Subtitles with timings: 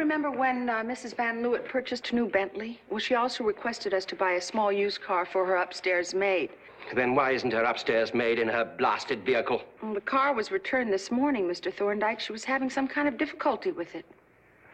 [0.00, 1.14] remember when uh, Mrs.
[1.14, 2.80] Van Leeuwen purchased a new Bentley?
[2.88, 6.48] Well, she also requested us to buy a small used car for her upstairs maid.
[6.94, 9.62] Then why isn't her upstairs maid in her blasted vehicle?
[9.82, 11.72] Well, the car was returned this morning, Mr.
[11.72, 12.18] Thorndyke.
[12.18, 14.06] She was having some kind of difficulty with it.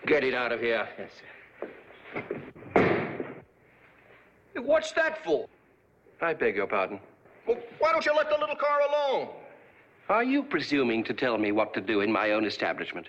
[0.07, 0.89] Get it out of here.
[0.97, 1.27] Yes, sir.
[4.63, 5.49] What's that for?
[6.23, 7.01] I beg your pardon.
[7.49, 9.29] Well, why don't you let the little car alone?
[10.09, 13.09] Are you presuming to tell me what to do in my own establishment?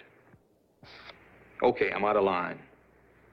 [1.64, 2.60] Okay, I'm out of line.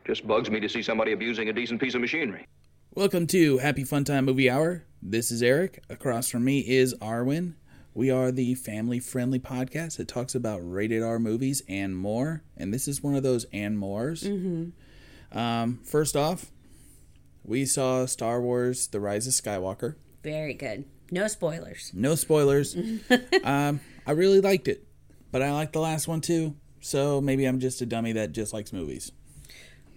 [0.06, 2.46] Just bugs me to see somebody abusing a decent piece of machinery.
[2.94, 4.84] Welcome to Happy Fun Time Movie Hour.
[5.02, 5.84] This is Eric.
[5.90, 7.52] Across from me is Arwen.
[7.92, 12.42] We are the family friendly podcast that talks about rated R movies and more.
[12.56, 14.22] And this is one of those and mores.
[14.22, 15.38] Mm-hmm.
[15.38, 16.50] Um, first off,
[17.44, 19.96] we saw Star Wars The Rise of Skywalker.
[20.22, 20.86] Very good.
[21.10, 21.90] No spoilers.
[21.92, 22.74] No spoilers.
[23.44, 24.88] um, I really liked it,
[25.30, 26.56] but I liked the last one too.
[26.84, 29.10] So maybe I'm just a dummy that just likes movies.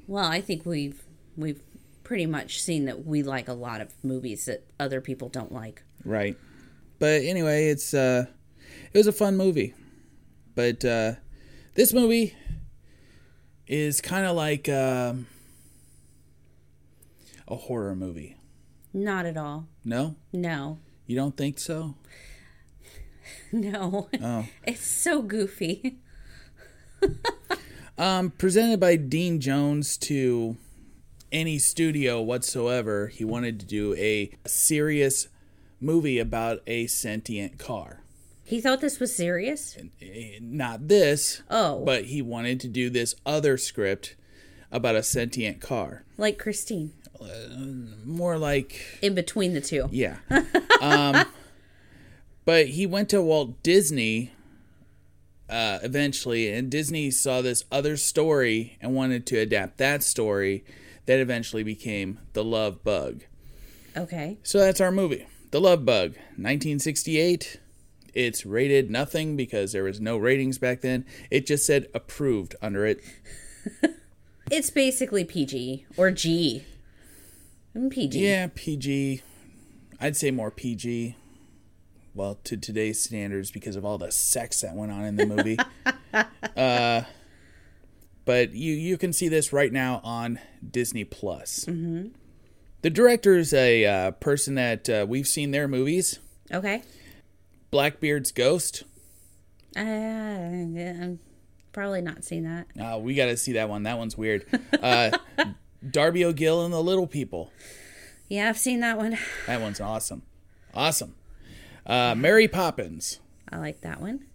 [0.08, 1.04] Well, I think we've
[1.36, 1.62] we've
[2.06, 5.84] pretty much seen that we like a lot of movies that other people don't like.
[6.06, 6.38] Right.
[6.98, 8.28] But anyway, it's uh
[8.94, 9.74] it was a fun movie.
[10.56, 11.16] But uh
[11.74, 12.34] this movie
[13.68, 15.28] is kind of like um
[17.50, 18.38] a horror movie.
[18.94, 19.68] Not at all.
[19.84, 20.16] No?
[20.32, 20.80] No.
[21.06, 21.96] You don't think so?
[23.52, 24.08] No.
[24.22, 24.46] Oh.
[24.64, 26.00] It's so goofy.
[28.00, 30.56] Um presented by Dean Jones to
[31.32, 35.28] any studio whatsoever, he wanted to do a serious
[35.82, 38.02] movie about a sentient car.
[38.44, 39.78] He thought this was serious?
[40.02, 41.84] Eh, Not this, Oh.
[41.84, 44.16] but he wanted to do this other script
[44.72, 46.04] about a sentient car.
[46.18, 46.94] Like Christine.
[48.06, 49.90] More like In between the two.
[49.92, 50.18] Yeah.
[50.82, 51.26] um,
[52.46, 54.32] but he went to Walt Disney
[55.50, 60.64] uh, eventually, and Disney saw this other story and wanted to adapt that story
[61.06, 63.24] that eventually became The Love Bug.
[63.96, 64.38] Okay.
[64.44, 67.60] So that's our movie, The Love Bug, 1968.
[68.14, 71.06] It's rated nothing because there was no ratings back then.
[71.30, 73.02] It just said approved under it.
[74.50, 76.64] It's basically PG or G.
[77.76, 78.26] Mm, PG.
[78.26, 79.22] Yeah, PG.
[80.00, 81.16] I'd say more PG.
[82.18, 85.60] Well, to today's standards because of all the sex that went on in the movie.
[86.58, 87.04] uh,
[88.26, 91.66] but you you can see this right now on Disney Plus.
[91.66, 92.08] Mm-hmm.
[92.82, 96.18] The director is a uh, person that uh, we've seen their movies.
[96.52, 96.82] Okay.
[97.70, 98.84] Blackbeard's Ghost.
[99.76, 101.20] Uh, I'm
[101.72, 102.66] probably not seen that.
[102.82, 103.84] Uh, we got to see that one.
[103.84, 104.44] That one's weird.
[104.82, 105.12] Uh,
[105.92, 107.52] Darby O'Gill and the Little People.
[108.28, 109.20] Yeah, I've seen that one.
[109.46, 110.24] That one's awesome.
[110.74, 111.14] Awesome.
[111.88, 113.20] Uh, Mary Poppins.
[113.52, 114.26] I like that one.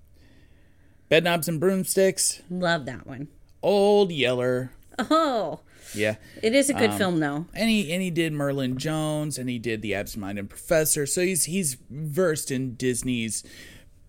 [1.10, 2.42] Bedknobs and Broomsticks.
[2.50, 3.28] Love that one.
[3.62, 4.72] Old Yeller.
[4.98, 5.60] Oh,
[5.94, 6.16] Yeah.
[6.42, 7.46] it is a Um, good film though.
[7.54, 11.06] And he and he did Merlin Jones and he did the Absent-Minded Professor.
[11.06, 13.44] So he's he's versed in Disney's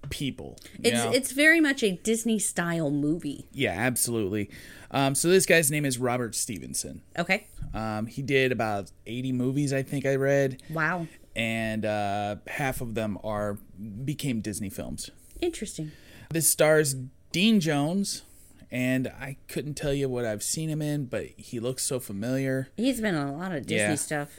[0.09, 0.57] people.
[0.81, 1.11] It's know?
[1.11, 3.47] it's very much a Disney style movie.
[3.51, 4.49] yeah, absolutely.
[4.91, 7.01] Um, so this guy's name is Robert Stevenson.
[7.17, 7.47] Okay.
[7.73, 11.07] Um, he did about 80 movies, I think I read, Wow.
[11.35, 13.57] And uh, half of them are
[14.05, 15.09] became Disney films.
[15.41, 15.91] Interesting.
[16.31, 16.95] This stars
[17.31, 18.23] Dean Jones,
[18.71, 22.69] and I couldn't tell you what I've seen him in, but he looks so familiar.
[22.77, 23.95] He's been in a lot of Disney Yeah.
[23.95, 24.29] stuff.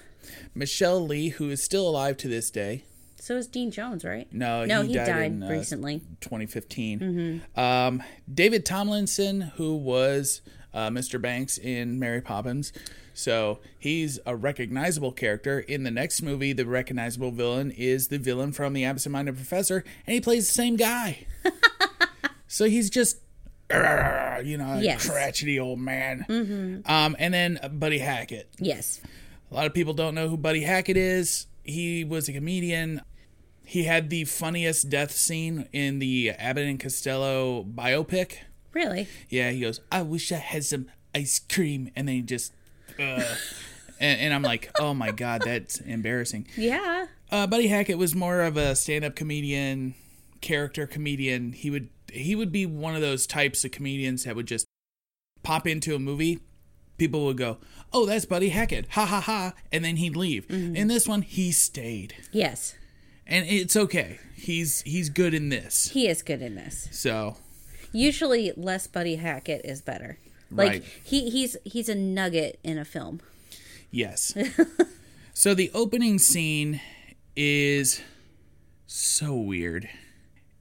[0.54, 2.84] Michelle Lee, who is still alive to this day.
[3.20, 4.30] So is Dean Jones, right?
[4.32, 6.00] No, no, he he, died died, in, uh, recently.
[6.20, 7.42] 2015.
[7.56, 8.02] Um,
[8.32, 10.40] David Tomlinson, who was
[10.74, 11.20] uh, Mr.
[11.22, 12.72] Banks in Mary Poppins.
[13.14, 15.60] So he's a recognizable character.
[15.60, 19.84] In the next movie, the recognizable villain is the villain from The Absent Minded Professor,
[20.06, 21.24] and he plays the same guy.
[22.48, 23.18] so he's just,
[23.70, 25.08] you know, a Yes.
[25.08, 26.82] crotchety old man.
[26.86, 28.48] Um, and then Buddy Hackett.
[28.58, 29.00] Yes.
[29.50, 31.46] A lot of people don't know who Buddy Hackett is.
[31.62, 33.00] He was a comedian.
[33.64, 38.38] He had the funniest death scene in the Abbott and Costello biopic.
[38.74, 39.08] Really?
[39.30, 42.52] Yeah, he goes, "I wish I had some ice cream," and then he just,
[42.98, 43.02] uh,
[44.00, 47.06] and, and I'm like, "Oh my god, that's embarrassing." Yeah.
[47.30, 49.94] Uh, Buddy Hackett was more of a stand-up comedian,
[50.40, 51.52] character comedian.
[51.52, 54.66] He would he would be one of those types of comedians that would just
[55.42, 56.40] pop into a movie.
[56.98, 57.58] People would go,
[57.92, 60.48] "Oh, that's Buddy Hackett," ha ha ha, and then he'd leave.
[60.50, 62.74] In this one, he stayed, Yes.
[63.26, 64.18] and it's okay.
[64.36, 65.88] He's he's good in this.
[65.90, 66.88] He is good in this.
[66.92, 67.36] So
[67.94, 70.18] Usually less Buddy Hackett is better.
[70.50, 70.84] Like Right.
[71.02, 73.20] he he's he's a nugget in a film.
[73.90, 74.34] Yes.
[75.34, 76.80] so the opening scene
[77.36, 78.00] is
[78.86, 79.88] so weird.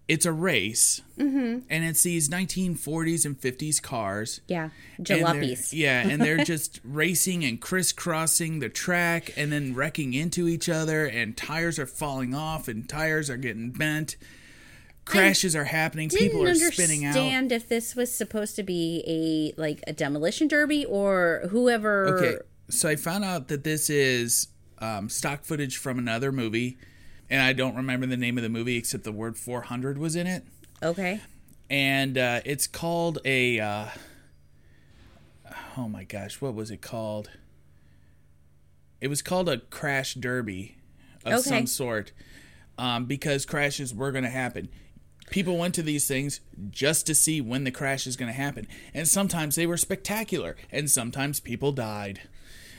[0.08, 1.60] it's a race, mm-hmm.
[1.70, 4.42] and it's these 1940s and 50s cars.
[4.48, 5.72] Yeah, and jalopies.
[5.72, 11.06] Yeah, and they're just racing and crisscrossing the track and then wrecking into each other,
[11.06, 14.18] and tires are falling off, and tires are getting bent.
[15.06, 16.10] Crashes are happening.
[16.10, 17.10] People are spinning out.
[17.16, 22.18] understand if this was supposed to be a like a demolition derby or whoever.
[22.18, 22.36] Okay,
[22.70, 24.48] so I found out that this is
[24.80, 26.78] um, stock footage from another movie,
[27.30, 30.26] and I don't remember the name of the movie except the word 400 was in
[30.28, 30.44] it.
[30.82, 31.20] Okay.
[31.70, 33.60] and uh, it's called a.
[33.60, 33.88] Uh,
[35.78, 37.30] oh my gosh, what was it called?
[39.02, 40.78] It was called a crash derby
[41.26, 41.42] of Okay.
[41.50, 42.12] some sort,
[42.78, 44.70] um, because crashes were going to happen.
[45.34, 48.68] People went to these things just to see when the crash is going to happen,
[48.94, 52.22] and sometimes they were spectacular, and sometimes people died.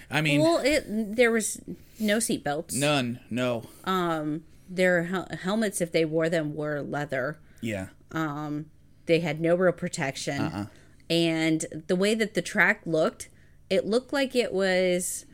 [0.08, 0.84] I mean, Well, it
[1.16, 1.60] there was
[1.98, 2.72] no seatbelts.
[2.72, 7.38] none, no, Um, Their hel- helmets, if they wore them, were leather.
[7.60, 8.66] yeah, Um,
[9.06, 10.40] They had no real protection.
[10.40, 10.66] Uh-uh.
[11.10, 13.28] And the way that the track looked,
[13.68, 15.26] it looked like it was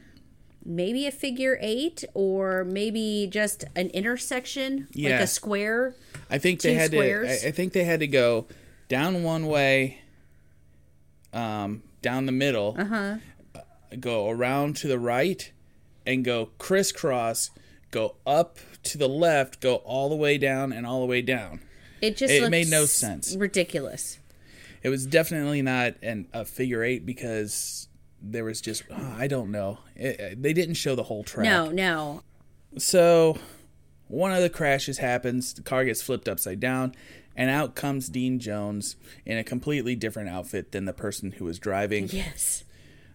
[0.64, 5.94] maybe a figure eight or maybe just an intersection, like a square.
[6.30, 7.40] I think they had squares.
[7.40, 7.46] to.
[7.46, 8.46] I, I think they had to go
[8.88, 10.00] down one way,
[11.32, 13.16] um, down the middle, uh-huh.
[13.98, 15.50] go around to the right,
[16.06, 17.50] and go crisscross,
[17.90, 21.60] go up to the left, go all the way down and all the way down.
[22.00, 23.36] It just It made no sense.
[23.36, 24.18] Ridiculous.
[24.82, 27.88] It was definitely not an, a figure eight because
[28.22, 29.78] there was just oh, I don't know.
[29.94, 31.44] It, they didn't show the whole track.
[31.44, 32.22] No, no.
[32.78, 33.36] So
[34.10, 36.94] one of the crashes happens, the car gets flipped upside down,
[37.36, 41.58] and out comes Dean Jones in a completely different outfit than the person who was
[41.58, 42.08] driving.
[42.10, 42.64] Yes.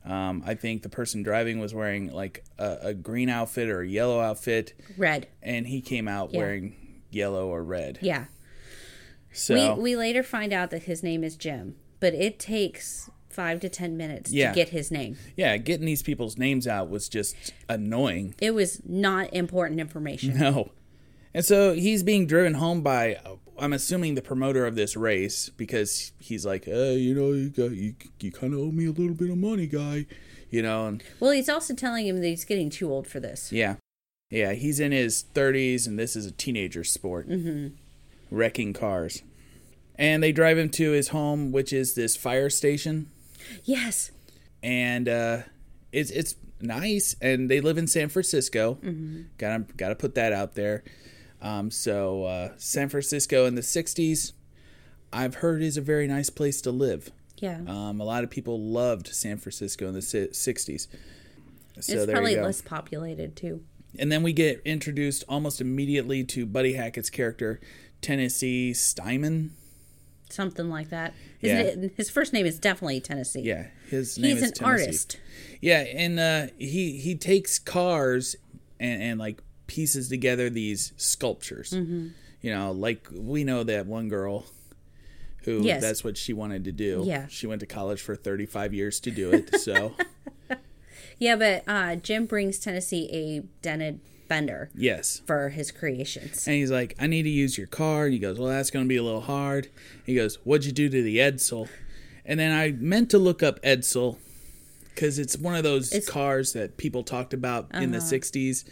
[0.05, 3.87] Um, I think the person driving was wearing like a, a green outfit or a
[3.87, 5.27] yellow outfit, Red.
[5.41, 6.39] and he came out Yeah.
[6.39, 6.75] wearing
[7.09, 7.99] yellow or red.
[8.01, 8.25] Yeah.
[9.33, 13.59] So We we later find out that his name is Jim, but it takes five
[13.61, 14.49] to ten minutes Yeah.
[14.51, 15.17] to get his name.
[15.35, 17.35] yeah, getting these people's names out was just
[17.67, 18.33] annoying.
[18.39, 20.37] It was not important information.
[20.37, 20.71] No.
[21.35, 23.19] And so he's being driven home by,
[23.59, 27.71] I'm assuming the promoter of this race, because he's like, uh, you know, you got
[27.71, 30.05] you, you kind of owe me a little bit of money, guy,
[30.49, 33.51] you know, and Well, he's also telling him that he's getting too old for this.
[33.51, 33.75] yeah,
[34.29, 37.75] yeah, he's in his 30s, and this is a teenager sport, mm-hmm.
[38.31, 39.21] wrecking cars,
[39.95, 43.11] and they drive him to his home, which is this fire station,
[43.65, 44.11] Yes.
[44.63, 45.39] and uh,
[45.91, 48.77] it's it's nice, and they live in San Francisco.
[49.37, 50.83] Gotta gotta put that out there.
[51.41, 54.33] Um, so uh, San Francisco in the '60s,
[55.13, 57.11] I've heard is a very nice place to live.
[57.37, 57.59] Yeah.
[57.67, 60.87] Um, a lot of people loved San Francisco in the '60s.
[61.79, 63.61] So it's probably less populated too.
[63.99, 67.59] And then we get introduced almost immediately to Buddy Hackett's character,
[68.01, 69.51] Tennessee Steinman.
[70.29, 71.13] Something like that.
[71.37, 71.75] His, Yeah.
[71.75, 73.41] na- his first name is definitely Tennessee.
[73.41, 74.83] Yeah, his name He's is an Tennessee.
[74.85, 75.17] artist.
[75.61, 78.35] Yeah, and uh, he he takes cars
[78.79, 81.71] and, and like pieces together these sculptures.
[81.71, 82.07] Mm-hmm.
[82.41, 84.45] You know, like we know that one girl
[85.43, 85.81] who Yes.
[85.81, 87.03] that's what she wanted to do.
[87.05, 87.27] Yeah.
[87.27, 89.59] she went to college for thirty five years to do it.
[89.59, 89.93] So
[91.17, 96.45] Yeah, but uh, Jim brings Tennessee a dented fender yes, for his creations.
[96.47, 98.83] and he's like, "I need to use your car." And he goes, "Well, that's going
[98.83, 99.69] to be a little hard."
[100.05, 101.69] He goes, "What'd you do to the Edsel?"
[102.25, 104.17] And then I meant to look up Edsel
[104.93, 106.19] because it's one of those It's- Uh-huh.
[106.19, 108.65] cars that people talked about in the '60s,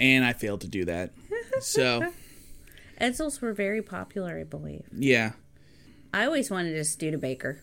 [0.00, 1.12] and I failed to do that.
[1.60, 2.12] So
[3.00, 4.84] Edsels were very popular, I believe.
[4.96, 5.32] yeah,
[6.12, 7.60] I always wanted a Studebaker.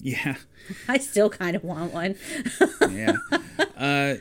[0.00, 0.36] yeah,
[0.88, 2.16] I still kind of want one.
[2.90, 3.16] yeah.
[3.76, 4.14] uh,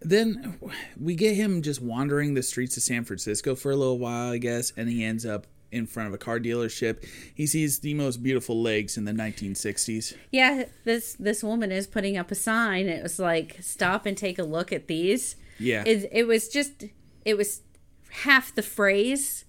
[0.00, 0.58] then
[1.00, 4.38] we get him just wandering the streets of San Francisco for a little while, I
[4.38, 7.06] guess, and he ends up in front of a car dealership.
[7.34, 10.14] He sees the most beautiful legs in the 1960s.
[10.30, 12.88] yeah, this this woman is putting up a sign.
[12.88, 15.84] It was like, "Stop and take a look at these." Yeah.
[15.86, 16.84] It it was just
[17.24, 17.62] it was
[18.24, 19.44] half the phrase,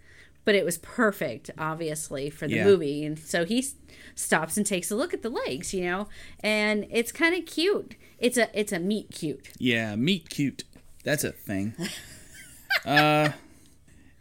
[0.46, 2.64] but it was perfect, obviously, for the Yeah.
[2.66, 3.04] movie.
[3.06, 3.76] And so he s-
[4.16, 6.08] stops and takes a look at the legs, you know,
[6.42, 7.96] and it's kind of cute.
[8.20, 9.50] It's a it's a meet cute.
[9.58, 10.64] Yeah, meet cute.
[11.04, 11.74] That's a thing.
[12.86, 13.30] uh,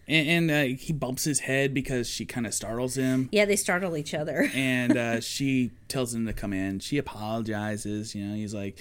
[0.09, 3.29] and, and uh, he bumps his head because she kind of startles him.
[3.33, 4.51] Yeah, they startle each other.
[4.55, 6.81] and uh, she tells him to come in.
[6.81, 8.15] She apologizes.
[8.15, 8.81] You know, he's like,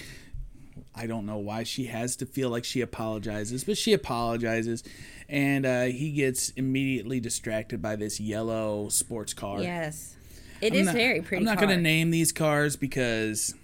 [0.94, 4.84] I don't know why she has to feel like she apologizes, but she apologizes.
[5.28, 9.62] And uh, he gets immediately distracted by this yellow sports car.
[9.62, 10.14] Yes,
[10.60, 11.40] it I'm is not- very pretty.
[11.40, 13.54] I'm not going to name these cars because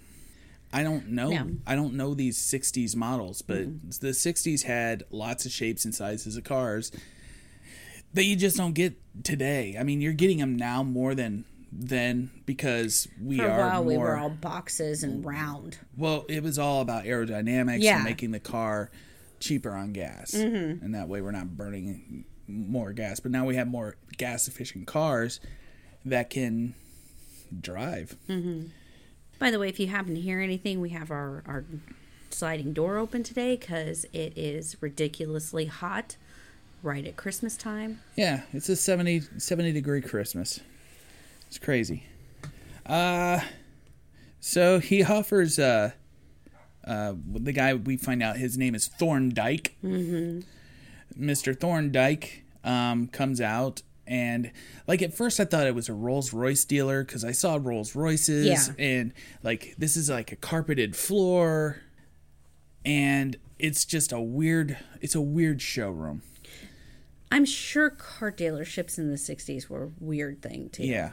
[0.73, 1.29] I don't know.
[1.29, 1.51] No.
[1.67, 3.89] I don't know these 60s models, but Mm-hmm.
[4.01, 6.91] the 60s had lots of shapes and sizes of cars.
[8.15, 9.75] that you just don't get today.
[9.79, 13.83] I mean, you're getting them now more than then because we For a are while,
[13.83, 15.77] more we were all boxes and round.
[15.97, 16.25] well.
[16.29, 17.97] It was all about aerodynamics Yeah.
[17.97, 18.89] and making the car
[19.39, 20.83] cheaper on gas, Mm-hmm.
[20.83, 23.19] and that way we're not burning more gas.
[23.19, 25.39] But now we have more gas efficient cars
[26.05, 26.73] that can
[27.61, 28.15] drive.
[29.39, 31.65] By the way, if you happen to hear anything, we have our, our
[32.29, 36.15] sliding door open today because it is ridiculously hot
[36.83, 37.99] right at Christmas time.
[38.15, 40.59] Yeah, it's a 70, 70 degree Christmas.
[41.49, 42.05] It's crazy.
[42.85, 43.41] Uh
[44.39, 45.91] so he offers uh
[46.85, 49.75] uh the guy we find out his name is Thorndyke.
[49.83, 50.41] Mm-hmm.
[51.23, 51.59] Mr.
[51.59, 54.51] Thorndyke um comes out and
[54.87, 57.95] like at first I thought it was a Rolls Royce dealer because I saw Rolls
[57.95, 58.73] Royces Yeah.
[58.79, 59.13] and
[59.43, 61.81] like this is like a carpeted floor
[62.85, 66.21] and it's just a weird it's a weird showroom.
[67.31, 70.83] I'm sure car dealerships in the 60s were a weird thing too.
[70.83, 71.11] Yeah.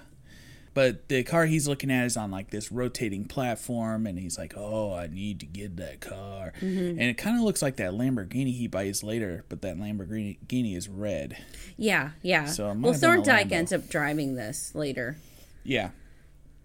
[0.76, 4.52] But the car he's looking at is on like this rotating platform, and he's like,
[4.59, 8.54] "Oh, I need to get that car." And it kind of looks like that Lamborghini
[8.54, 11.38] he buys later, but that Lamborghini is red.
[11.78, 12.45] Yeah, yeah.
[12.45, 15.16] So well, Thorndyke ends up driving this later.
[15.64, 15.92] Yeah,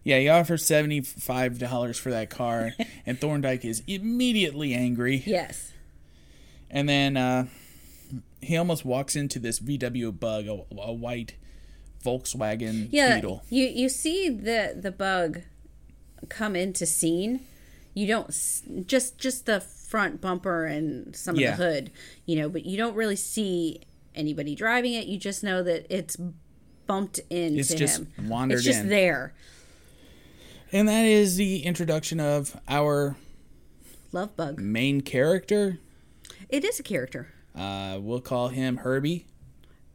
[0.03, 0.19] yeah.
[0.19, 2.71] He offers seventy five dollars for that car,
[3.05, 5.23] and Thorndyke is immediately angry.
[5.25, 5.71] Yes.
[6.69, 7.47] And then uh,
[8.41, 11.35] he almost walks into this VW Bug, a, a white
[12.03, 13.15] Volkswagen Yeah.
[13.15, 13.43] Beetle.
[13.49, 15.41] You you see the the bug
[16.29, 17.41] come into scene.
[17.93, 18.27] You don't
[18.87, 21.51] just just the front bumper and some Yeah.
[21.53, 21.91] of the hood,
[22.25, 23.81] you know, but you don't really see
[24.15, 25.07] anybody driving it.
[25.07, 26.17] You just know that it's
[26.87, 28.29] bumped into It's just him.
[28.29, 28.89] wandered it's just in.
[28.89, 29.33] there.
[30.71, 33.17] And that is the introduction of our
[34.13, 34.59] Love bug.
[34.59, 35.79] main character.
[36.49, 37.27] It is a character.
[37.53, 39.25] Uh, we'll call him Herbie.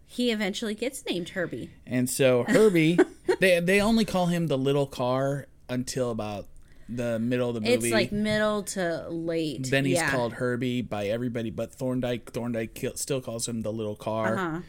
[0.06, 1.70] He eventually gets named Herbie.
[1.86, 2.98] And so Herbie,
[3.40, 6.46] they they only call him the little car until about
[6.88, 7.74] the middle of the movie.
[7.74, 9.70] It's like middle to late.
[9.70, 10.10] then he's yeah.
[10.10, 12.30] called Herbie by everybody but Thorndyke.
[12.30, 14.34] Thorndyke still calls him the little car.
[14.34, 14.60] Uh-huh.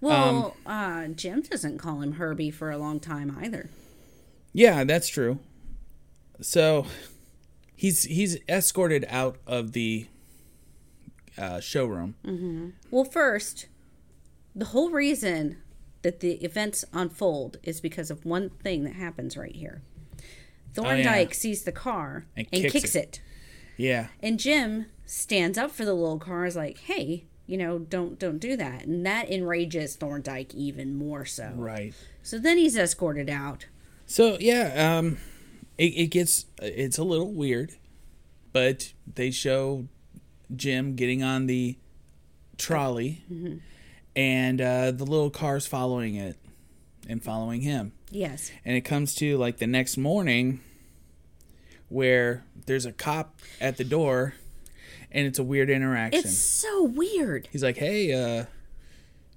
[0.00, 3.70] Well, uh, Jim doesn't call him Herbie for a long time either.
[4.52, 5.38] Yeah, that's true.
[6.40, 6.86] So
[7.76, 10.08] he's he's escorted out of the
[11.38, 12.74] uh, showroom.
[12.90, 13.66] Well, first,
[14.54, 15.58] the whole reason
[16.02, 19.82] that the events unfold is because of one thing that happens right here.
[20.74, 22.98] Thorndyke sees the car And and, kicks kicks, it.
[22.98, 23.20] it.
[23.76, 26.44] Yeah, and Jim stands up for the little car.
[26.46, 31.24] Is like, hey, you know, don't don't do that, and that enrages Thorndyke even more
[31.24, 31.52] so.
[31.56, 31.94] right.
[32.22, 33.66] So then he's escorted out.
[34.06, 35.18] So yeah, um,
[35.78, 37.72] it, it gets it's a little weird,
[38.52, 39.86] but they show
[40.54, 41.78] Jim getting on the
[42.58, 43.24] trolley,
[44.16, 46.36] and uh, the little car's following it
[47.08, 48.50] and following him, Yes.
[48.64, 50.60] and it comes to like the next morning,
[51.88, 54.34] where there's a cop at the door,
[55.10, 56.20] and it's a weird interaction.
[56.20, 57.48] It's so weird.
[57.52, 58.46] He's like, "Hey, uh,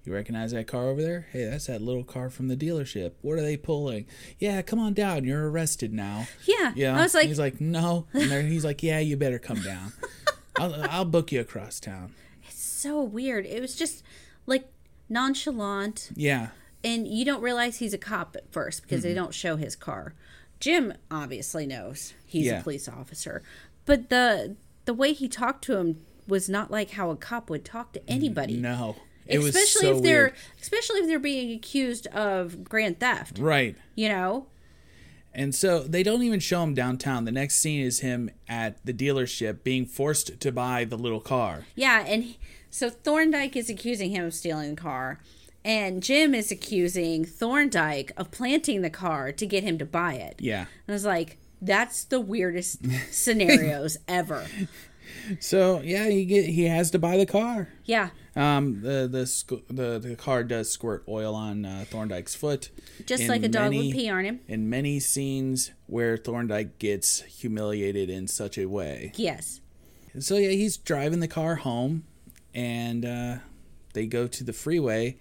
[0.05, 1.27] you recognize that car over there?
[1.31, 3.13] Hey, that's that little car from the dealership.
[3.21, 4.05] What are they pulling?
[4.39, 5.25] Yeah, come on down.
[5.25, 6.71] You're arrested now." Yeah.
[6.75, 6.97] Yeah.
[6.97, 9.93] I was like, he's like, "No," and he's like, "Yeah, you better come down.
[10.57, 12.13] I'll, I'll book you across town."
[12.47, 13.45] It's so weird.
[13.45, 14.03] It was just
[14.45, 14.67] like
[15.09, 16.49] nonchalant, Yeah,
[16.83, 19.07] and you don't realize he's a cop at first because Mm-hmm.
[19.09, 20.13] they don't show his car.
[20.59, 22.59] Jim obviously knows he's Yeah.
[22.59, 23.41] a police officer,
[23.85, 27.65] but the the way he talked to him was not like how a cop would
[27.65, 28.55] talk to anybody.
[28.57, 28.95] no,
[29.27, 30.33] it was especially so if they're weird.
[30.61, 33.39] especially if they're being accused of grand theft.
[33.39, 33.75] Right.
[33.95, 34.47] You know,
[35.33, 37.25] And so they don't even show him downtown.
[37.25, 41.65] The next scene is him at the dealership being forced to buy the little car.
[41.75, 42.35] Yeah, and
[42.75, 45.19] so Thorndyke is accusing him of stealing the car,
[45.63, 50.35] and Jim is accusing Thorndyke of planting the car to get him to buy it.
[50.39, 50.61] Yeah.
[50.61, 52.79] And I was like, that's the weirdest
[53.11, 54.45] scenarios ever.
[55.39, 57.69] So yeah, he get he has to buy the car.
[57.85, 62.69] Yeah, Um, the the the the car does squirt oil on uh, Thorndyke's foot,
[63.05, 64.41] just in like a dog many- would pee on him.
[64.47, 69.13] In many scenes where Thorndyke gets humiliated in such a way.
[69.15, 69.61] Yes.
[70.19, 72.03] So yeah, he's driving the car home,
[72.55, 73.35] and uh,
[73.93, 75.17] they go to the freeway.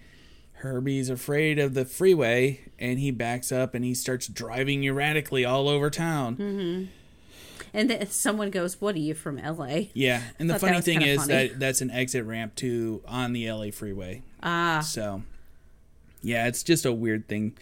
[0.59, 5.67] Herbie's afraid of the freeway, and he backs up and he starts driving erratically all
[5.69, 6.35] over town.
[6.35, 6.83] Hmm.
[7.73, 11.19] And then someone goes, "What are you from L.A.?" Yeah, and the funny thing is
[11.19, 11.33] funny.
[11.49, 14.23] that that's an exit ramp to on the LA freeway.
[14.41, 15.23] Ah, So,
[16.21, 17.57] yeah, it's just a weird thing.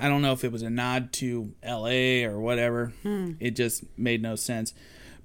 [0.00, 2.92] I don't know if it was a nod to LA or whatever.
[3.02, 3.32] Hmm.
[3.40, 4.74] It just made no sense.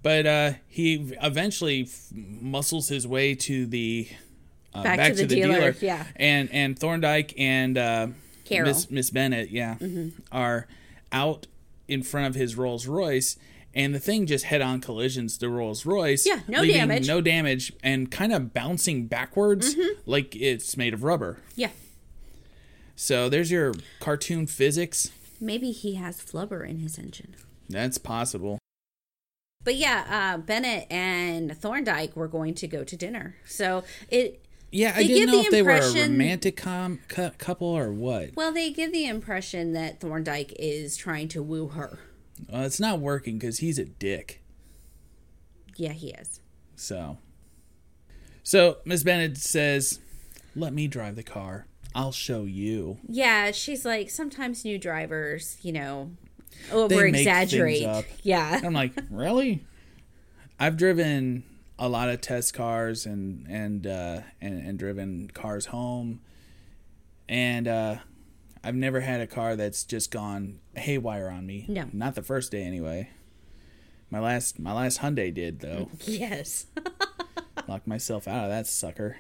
[0.04, 4.08] But uh, he eventually f- muscles his way to the
[4.74, 6.06] uh, Back to the dealer, yeah.
[6.16, 8.08] And and Thorndyke and uh.
[8.52, 9.78] Miss Miss Bennett, yeah,
[10.32, 10.68] are
[11.12, 11.48] out
[11.88, 13.36] in front of his Rolls Royce.
[13.74, 16.24] And the thing just head on collisions the Rolls Royce.
[16.28, 17.08] Yeah, no leaving damage.
[17.08, 20.02] No damage and kind of bouncing backwards Mm-hmm.
[20.06, 21.40] like it's made of rubber.
[21.56, 21.70] Yeah.
[22.96, 25.10] So there's your cartoon physics.
[25.40, 27.34] Maybe he has flubber in his engine.
[27.70, 28.60] That's possible.
[29.64, 33.36] But yeah, uh, Bennett and Thorndyke were going to go to dinner.
[33.46, 37.68] So it, Yeah, I didn't know the if they were a romantic com- cou- couple
[37.68, 38.32] or what.
[38.36, 42.00] well, they give the impression that Thorndyke is trying to woo her.
[42.50, 44.42] Well, it's not working because he's a dick.
[45.78, 46.42] Yeah, he is.
[46.76, 47.18] So,
[48.44, 50.00] so Miss Bennett says,
[50.56, 51.68] "Let me drive the car.
[51.96, 56.12] I'll show you." Yeah, she's like, sometimes new drivers, you know,
[56.70, 58.06] They over make exaggerate.
[58.24, 58.62] Yeah.
[58.64, 59.64] I'm like, really?
[60.60, 61.44] I've driven
[61.80, 66.22] a lot of test cars and and uh, and, and driven cars home,
[67.28, 67.96] and uh,
[68.64, 71.66] I've never had a car that's just gone haywire on me.
[71.68, 71.86] No.
[71.92, 73.10] not the first day anyway.
[74.10, 75.90] My last my last Hyundai did though.
[76.06, 76.68] Yes.
[77.68, 79.18] Locked myself out of that sucker.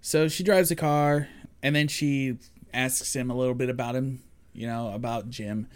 [0.00, 1.28] So she drives the car,
[1.62, 2.36] and then she
[2.72, 5.66] asks him a little bit about him, you know, about Jim,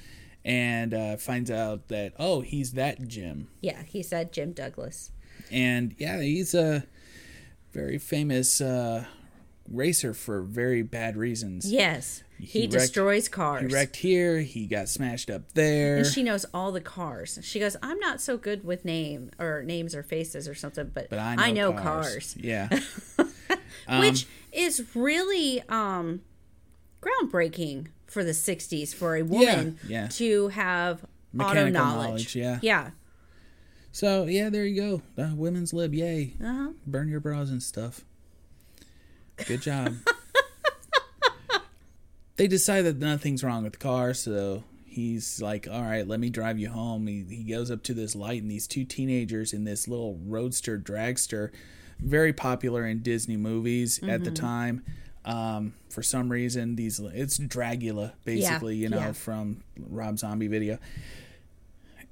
[0.49, 5.11] and uh, finds out that oh, he's that Jim, yeah, he said Jim Douglas.
[5.53, 6.85] and yeah, he's a
[7.73, 9.05] very famous uh,
[9.71, 11.71] racer for very bad reasons.
[11.71, 12.23] Yes.
[12.39, 13.67] He, He wrecked- destroys cars.
[13.69, 14.39] He wrecked here.
[14.41, 15.99] He got smashed up there.
[15.99, 17.39] and she knows all the cars.
[17.43, 21.11] She goes, I'm not so good with name or names or faces or something, but,
[21.11, 22.37] but I know, cars.
[22.39, 22.69] Yeah,
[24.01, 26.23] Which is really um
[27.03, 30.09] groundbreaking for the 60s for a woman yeah.
[30.09, 31.05] to have
[31.39, 31.73] auto knowledge.
[31.75, 32.59] knowledge, yeah.
[32.63, 32.91] Yeah.
[33.93, 35.23] So yeah, there you go.
[35.23, 36.35] Uh, women's lib, yay!
[36.43, 36.71] Uh-huh.
[36.87, 38.05] Burn your bras and stuff.
[39.47, 39.95] Good job.
[42.37, 46.31] they decide that nothing's wrong with the car, so he's like, "All right, let me
[46.31, 49.65] drive you home." He he goes up to this light, and these two teenagers in
[49.65, 51.51] this little roadster dragster,
[51.99, 54.25] very popular in Disney movies at Mm-hmm.
[54.25, 54.85] the time.
[55.29, 59.13] Um, for some reason, these it's Dragula, basically, you know, yeah.
[59.13, 60.79] from Rob Zombie video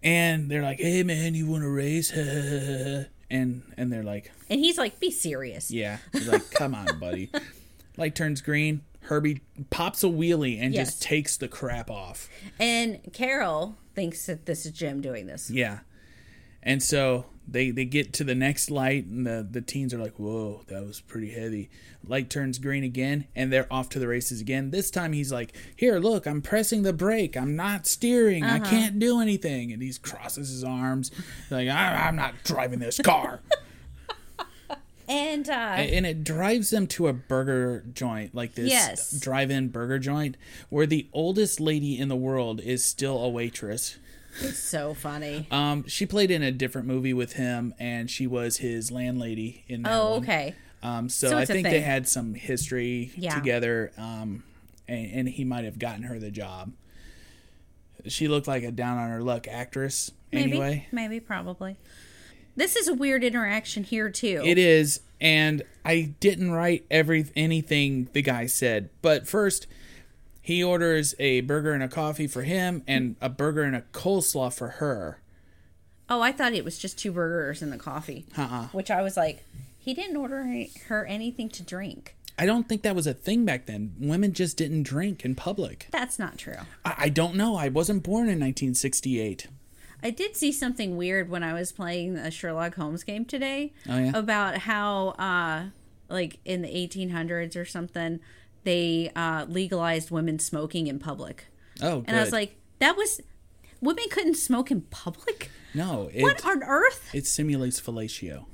[0.03, 2.13] and they're like, "Hey man, you want to race?"
[3.31, 5.71] and and they're like, And he's like, be serious.
[5.71, 7.31] "Yeah." He's like, "Come on, buddy."
[7.97, 8.83] Light turns green.
[9.03, 10.89] Herbie pops a wheelie and Yes.
[10.89, 12.29] just takes the crap off.
[12.59, 15.49] And Carol thinks that this is Jim doing this.
[15.51, 15.79] Yeah.
[16.63, 20.19] And so they they get to the next light and the the teens are like,
[20.19, 21.71] "Whoa, that was pretty heavy."
[22.07, 24.71] Light turns green again and they're off to the races again.
[24.71, 27.37] This time he's like, "Here, look, I'm pressing the brake.
[27.37, 28.45] I'm not steering.
[28.45, 31.11] I can't do anything." And he crosses his arms
[31.51, 33.41] like, I, "I'm not driving this car."
[35.09, 39.13] And uh and it drives them to a burger joint like this Yes.
[39.13, 40.37] drive-in burger joint
[40.69, 43.99] where the oldest lady in the world is still a waitress.
[44.41, 45.47] It's so funny.
[45.51, 49.83] Um, she played in a different movie with him, and she was his landlady in
[49.83, 50.23] that oh, one.
[50.23, 50.55] okay.
[50.83, 53.35] Um, so, So I think they had some history Yeah.
[53.35, 54.45] together, um,
[54.87, 56.73] and, and he might have gotten her the job.
[58.07, 60.13] She looked like a down on her luck actress.
[60.33, 60.51] Maybe.
[60.53, 61.77] Anyway, Maybe, probably.
[62.55, 64.43] This is a weird interaction here too.
[64.45, 69.67] it is, and I didn't write every anything the guy said, but first.
[70.47, 74.55] He orders a burger and a coffee for him, and a burger and a coleslaw
[74.55, 75.19] for her.
[76.09, 78.27] Oh, I thought it was just two burgers and the coffee.
[78.39, 78.69] Uh-uh.
[78.69, 79.45] Which I was like,
[79.77, 82.15] he didn't order any- her anything to drink.
[82.39, 83.95] I don't think that was a thing back then.
[83.99, 85.89] Women just didn't drink in public.
[85.91, 86.59] That's not true.
[86.85, 87.57] I, I don't know.
[87.57, 89.49] I wasn't born in 1968.
[90.01, 93.99] I did see something weird when I was playing a Sherlock Holmes game today Oh,
[93.99, 94.13] yeah?
[94.15, 95.65] about how, uh,
[96.09, 98.21] like in the 1800s or something,
[98.67, 101.47] they uh, legalized women smoking in public.
[101.81, 102.09] Oh, good.
[102.09, 103.23] And I was like, that was
[103.81, 105.51] women couldn't smoke in public.
[105.73, 107.09] no, it, What on earth?
[107.15, 108.45] it simulates fellatio.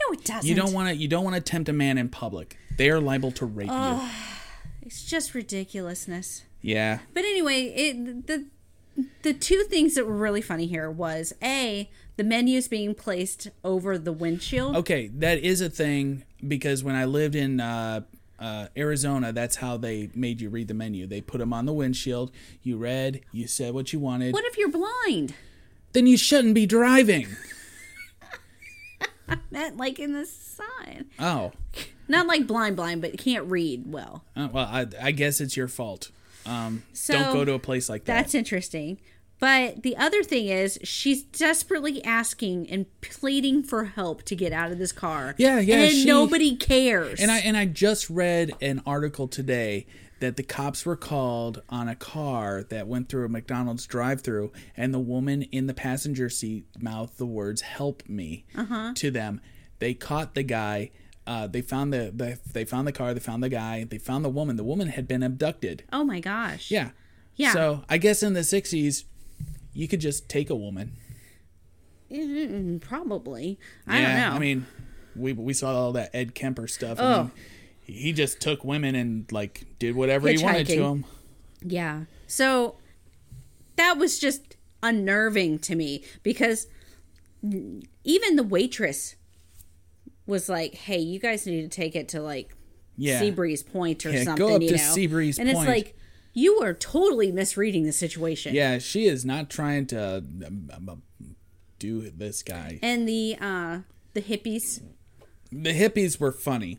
[0.00, 0.46] No, it doesn't.
[0.48, 0.94] You don't want to.
[0.94, 2.56] You don't want to tempt a man in public.
[2.76, 4.00] They are liable to rape you.
[4.82, 6.44] It's just ridiculousness.
[6.60, 7.00] Yeah.
[7.14, 8.46] But anyway, it the
[9.22, 13.96] the two things that were really funny here was a the menus being placed over
[13.98, 14.76] the windshield.
[14.76, 18.02] Okay, that is a thing because when I lived in uh,
[18.38, 21.06] uh, Arizona, that's how they made you read the menu.
[21.06, 22.30] They put them on the windshield.
[22.62, 23.22] You read.
[23.32, 24.32] You said what you wanted.
[24.32, 25.34] What if you're blind?
[25.92, 27.26] Then you shouldn't be driving.
[29.50, 31.06] That like in the sign.
[31.18, 31.52] Oh.
[32.08, 34.24] Not like blind blind, but can't read well.
[34.34, 36.10] Uh, well, I, I guess it's your fault.
[36.46, 38.14] Um, So, don't go to a place like that.
[38.14, 38.98] That's interesting.
[39.40, 44.72] But the other thing is, she's desperately asking and pleading for help to get out
[44.72, 45.34] of this car.
[45.38, 47.20] Yeah, yeah, And she- nobody cares.
[47.20, 49.86] And I and I just read an article today
[50.20, 54.92] that the cops were called on a car that went through a McDonald's drive-through, and
[54.92, 58.44] the woman in the passenger seat mouthed the words "Help me"
[58.96, 59.40] to them.
[59.78, 60.90] They caught the guy.
[61.24, 63.14] Uh, they found the, the they found the car.
[63.14, 63.84] They found the guy.
[63.84, 64.56] They found the woman.
[64.56, 65.84] The woman had been abducted.
[65.92, 66.72] oh my gosh.
[66.72, 66.90] Yeah.
[67.36, 67.52] Yeah.
[67.52, 69.04] So I guess in the '60s,
[69.78, 70.96] you could just take a woman.
[72.10, 73.58] Mm, Probably.
[73.86, 74.36] I yeah, don't know.
[74.36, 74.66] I mean,
[75.14, 76.98] we we saw all that Ed Kemper stuff.
[76.98, 77.22] I Oh.
[77.24, 77.30] mean,
[77.82, 81.04] he just took women and like did whatever he wanted to them.
[81.62, 82.04] Yeah.
[82.26, 82.76] So
[83.76, 86.66] that was just unnerving to me because
[88.04, 89.14] even the waitress
[90.26, 92.54] was like, "Hey, you guys need to take it to like
[92.96, 93.20] Yeah.
[93.22, 94.82] Seabreeze Point or Yeah, go something." up you to know?
[94.94, 95.68] Seabreeze and Point.
[95.68, 95.96] it's like
[96.38, 98.54] you are totally misreading the situation.
[98.54, 101.02] Yeah, she is not trying to um, um,
[101.78, 102.78] do this guy.
[102.82, 103.78] And the uh
[104.14, 104.82] the hippies,
[105.52, 106.78] The hippies were funny.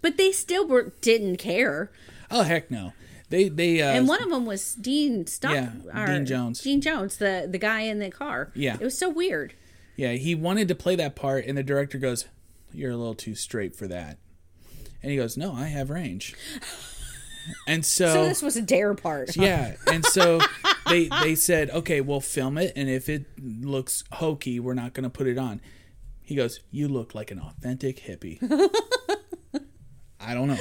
[0.00, 1.90] but they still were didn't care.
[2.30, 2.92] Oh heck no.
[3.28, 5.52] They they uh, And one of them was Dean Stock.
[5.54, 6.60] Yeah, or Dean Jones.
[6.60, 8.50] Dean Jones, the the guy in the car.
[8.54, 8.74] Yeah.
[8.80, 9.54] it was so weird.
[9.96, 12.26] yeah he wanted to play that part, and the director goes,
[12.72, 14.18] "You're a little too straight for that,"
[15.02, 16.34] and he goes, "No, I have range."
[17.66, 19.36] And So this was a dare part.
[19.36, 20.40] Yeah, and so
[20.88, 25.04] they they said, okay, we'll film it, and if it looks hokey, we're not going
[25.04, 25.60] to put it on.
[26.22, 28.38] He goes, you look like an authentic hippie.
[30.20, 30.58] I don't know.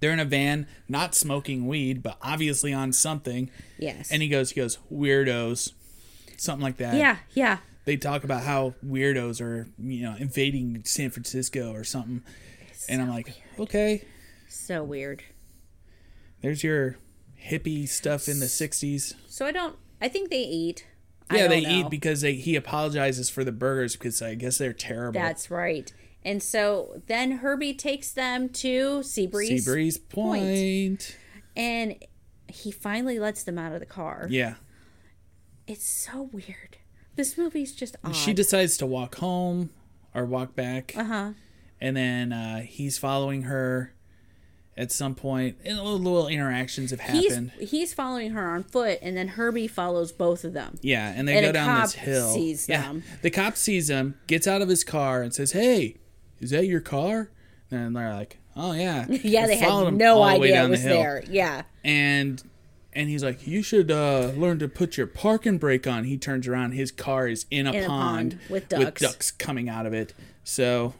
[0.00, 3.50] They're in a van, not smoking weed, but obviously on something.
[3.78, 4.10] Yes.
[4.10, 5.72] And he goes, he goes, weirdos,
[6.36, 6.94] something like that.
[6.96, 7.58] yeah, yeah.
[7.84, 12.22] They talk about how weirdos are, you know, invading San Francisco or something.
[12.88, 14.04] and I'm like, okay,
[14.48, 15.22] So weird.
[16.42, 16.98] There's your
[17.48, 19.14] hippie stuff in the 60s.
[19.28, 19.76] So I don't.
[20.00, 20.86] I think they eat.
[21.32, 21.70] Yeah, they know.
[21.70, 25.20] eat because they, he apologizes for the burgers because I guess they're terrible.
[25.20, 25.92] That's right.
[26.24, 31.16] And so then Herbie takes them to Seabreeze, Seabreeze Point.
[31.56, 31.96] and
[32.48, 34.26] he finally lets them out of the car.
[34.30, 34.54] Yeah.
[35.66, 36.78] It's so weird.
[37.16, 38.14] This movie's just odd.
[38.14, 39.70] She decides to walk home
[40.14, 40.94] or walk back.
[40.96, 41.30] Uh huh.
[41.80, 43.94] And then uh, he's following her
[44.76, 45.56] at some point.
[45.64, 47.52] And little, little interactions have happened.
[47.58, 50.78] he's following her on foot, and then Herbie follows both of them.
[50.82, 52.32] Yeah, and they And go down this cop hill.
[52.34, 52.82] sees yeah.
[52.82, 53.02] them.
[53.22, 55.96] The cop sees them, gets out of his car, and says, "Hey,
[56.40, 57.30] is that your car?"
[57.70, 60.68] And they're like, "Oh yeah." Yeah, they followed had no all the way idea it
[60.70, 60.96] was hill.
[60.96, 61.24] there.
[61.28, 61.62] Yeah.
[61.84, 62.42] and
[62.92, 66.46] and he's like, "You should uh, learn to put your parking brake on." He turns
[66.48, 69.30] around, his car is in a, In a pond, pond with ducks.
[69.32, 70.14] coming out of it.
[70.44, 70.94] So,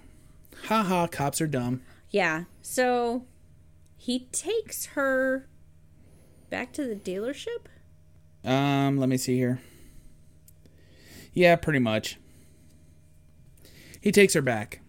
[0.64, 1.82] haha, cops are dumb.
[2.10, 2.44] Yeah.
[2.62, 3.24] So
[3.96, 5.48] he takes her
[6.50, 7.66] back to the dealership.
[8.44, 9.60] Um, let me see here.
[11.32, 12.18] Yeah, pretty much.
[14.00, 14.80] He takes her back.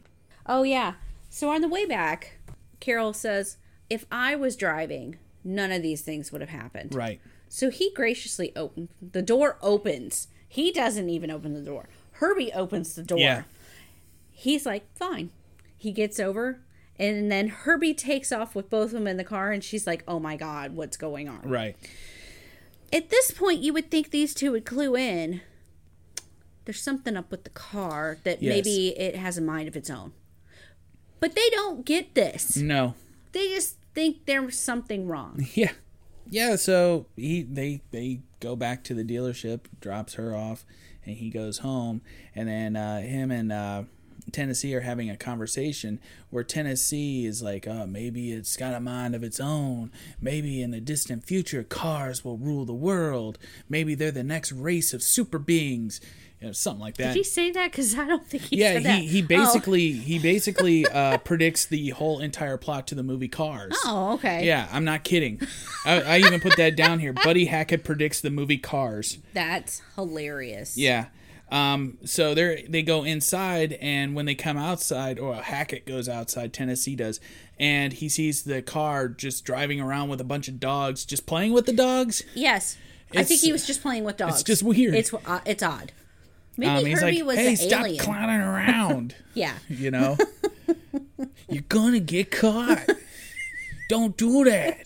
[0.45, 0.93] Oh yeah.
[1.29, 2.39] So on the way back,
[2.79, 3.57] Carol says,
[3.89, 7.19] "If I was driving, none of these things would have happened." Right.
[7.49, 9.57] So he graciously opened the door.
[9.61, 10.27] Opens.
[10.47, 11.89] He doesn't even open the door.
[12.13, 13.17] Herbie opens the door.
[13.17, 13.43] Yeah.
[14.31, 15.31] He's like, "Fine."
[15.77, 16.61] He gets over,
[16.99, 20.03] and then Herbie takes off with both of them in the car, and she's like,
[20.07, 21.75] "Oh my god, what's going on?" Right.
[22.93, 25.41] At this point, you would think these two would clue in.
[26.65, 28.55] There's something up with the car that Yes.
[28.55, 30.13] maybe it has a mind of its own.
[31.19, 32.57] But they don't get this.
[32.57, 32.93] No.
[33.31, 35.45] They just think there's something wrong.
[35.55, 35.71] Yeah.
[36.29, 40.65] Yeah, so he they they go back to the dealership, drops her off,
[41.05, 42.01] and he goes home
[42.35, 43.83] and then uh him and uh
[44.31, 49.15] Tennessee are having a conversation where Tennessee is like, oh, maybe it's got a mind
[49.15, 49.91] of its own.
[50.21, 53.37] Maybe in the distant future, cars will rule the world.
[53.69, 56.01] Maybe they're the next race of super beings,
[56.41, 57.13] you know, something like that.
[57.13, 57.71] Did he say that?
[57.71, 58.99] Because I don't think he yeah, said that.
[58.99, 59.27] he he Oh.
[59.27, 63.75] basically he basically uh, predicts the whole entire plot to the movie Cars.
[63.85, 64.45] Oh, okay.
[64.45, 65.39] Yeah, I'm not kidding.
[65.85, 67.13] I, I even put that down here.
[67.13, 69.17] Buddy Hackett predicts the movie Cars.
[69.33, 70.77] That's hilarious.
[70.77, 71.05] Yeah.
[71.49, 76.51] Um, so they they go inside, and when they come outside, or Hackett goes outside,
[76.53, 77.19] Tennessee does,
[77.59, 81.53] and he sees the car just driving around with a bunch of dogs, just playing
[81.53, 82.21] with the dogs.
[82.35, 82.77] Yes.
[83.15, 84.33] I think he was just playing with dogs.
[84.35, 84.93] It's just weird.
[84.93, 85.93] It's uh, it's odd.
[86.57, 88.03] Maybe Um, he's Herbie like, was "Hey, stop alien.
[88.03, 89.53] clowning around." Yeah.
[89.69, 90.17] you know,
[91.47, 92.89] you're gonna get caught.
[93.87, 94.85] Don't do that.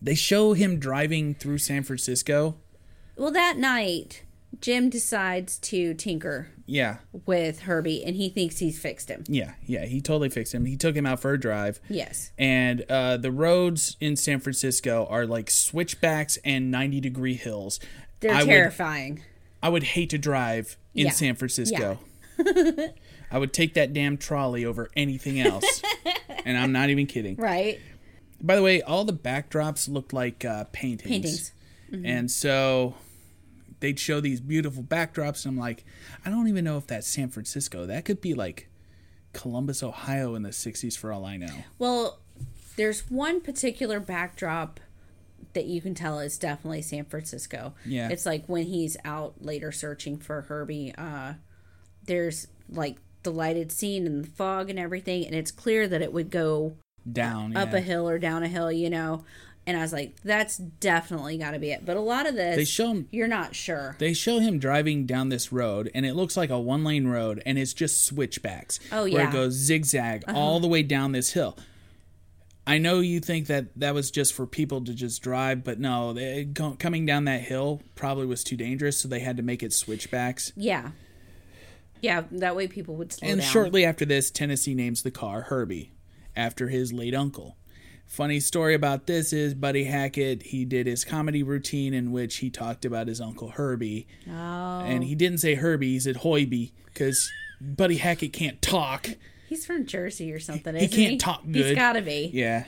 [0.00, 2.56] They show him driving through San Francisco.
[3.16, 4.24] Well, that night
[4.60, 9.24] Jim decides to tinker Yeah, with Herbie, and he thinks he's fixed him.
[9.28, 9.86] yeah, yeah.
[9.86, 10.64] He totally fixed him.
[10.66, 11.80] He took him out for a drive.
[11.88, 12.30] Yes.
[12.38, 17.80] And uh, the roads in San Francisco are like switchbacks and 90 degree hills.
[18.20, 19.22] They're I would- terrifying.
[19.62, 21.12] I would hate to drive in Yeah.
[21.12, 21.98] San Francisco.
[23.30, 25.82] I would take that damn trolley over anything else.
[26.44, 27.36] and I'm not even kidding.
[27.36, 27.80] Right?
[28.40, 31.08] By the way, all the backdrops looked like uh, paintings.
[31.10, 31.52] Paintings.
[32.04, 32.94] And so
[33.82, 35.84] they'd show these beautiful backdrops, and I'm like,
[36.24, 37.84] I don't even know if that's San Francisco.
[37.84, 38.70] That could be like
[39.32, 41.52] Columbus, Ohio in the 60s for all I know.
[41.78, 42.20] Well,
[42.76, 44.80] there's one particular backdrop
[45.52, 47.74] that you can tell is definitely San Francisco.
[47.84, 48.08] Yeah.
[48.08, 51.34] It's like when he's out later searching for Herbie, uh
[52.04, 56.12] there's like the lighted scene and the fog and everything, and it's clear that it
[56.12, 56.76] would go
[57.10, 57.56] Down.
[57.56, 57.78] up yeah.
[57.78, 59.24] a hill or down a hill, you know.
[59.64, 61.86] And I was like, that's definitely got to be it.
[61.86, 63.94] But a lot of this, They show 'em- you're not sure.
[64.00, 67.40] They show him driving down this road, and it looks like a one lane road,
[67.46, 68.80] and it's just switchbacks.
[68.90, 69.20] Oh, yeah.
[69.20, 69.28] Uh-huh.
[69.28, 71.56] it goes zigzag all the way down this hill.
[72.66, 76.12] I know you think that that was just for people to just drive, but no,
[76.12, 76.48] they,
[76.78, 80.52] coming down that hill probably was too dangerous, so they had to make it switchbacks.
[80.56, 80.90] Yeah.
[82.00, 83.48] Yeah, that way people would slow and down.
[83.48, 85.92] shortly after this, Tennessee names the car Herbie
[86.34, 87.56] after his late uncle.
[88.12, 92.50] Funny story about this is Buddy Hackett, he did his comedy routine in which he
[92.50, 94.06] talked about his uncle Herbie.
[94.28, 94.80] Oh.
[94.80, 99.08] And he didn't say Herbie, he said Hoiby because Buddy Hackett can't talk.
[99.48, 101.16] He's from Jersey or something, He can't he?
[101.16, 101.74] talk He's good.
[101.74, 102.30] got to be.
[102.34, 102.66] Yeah.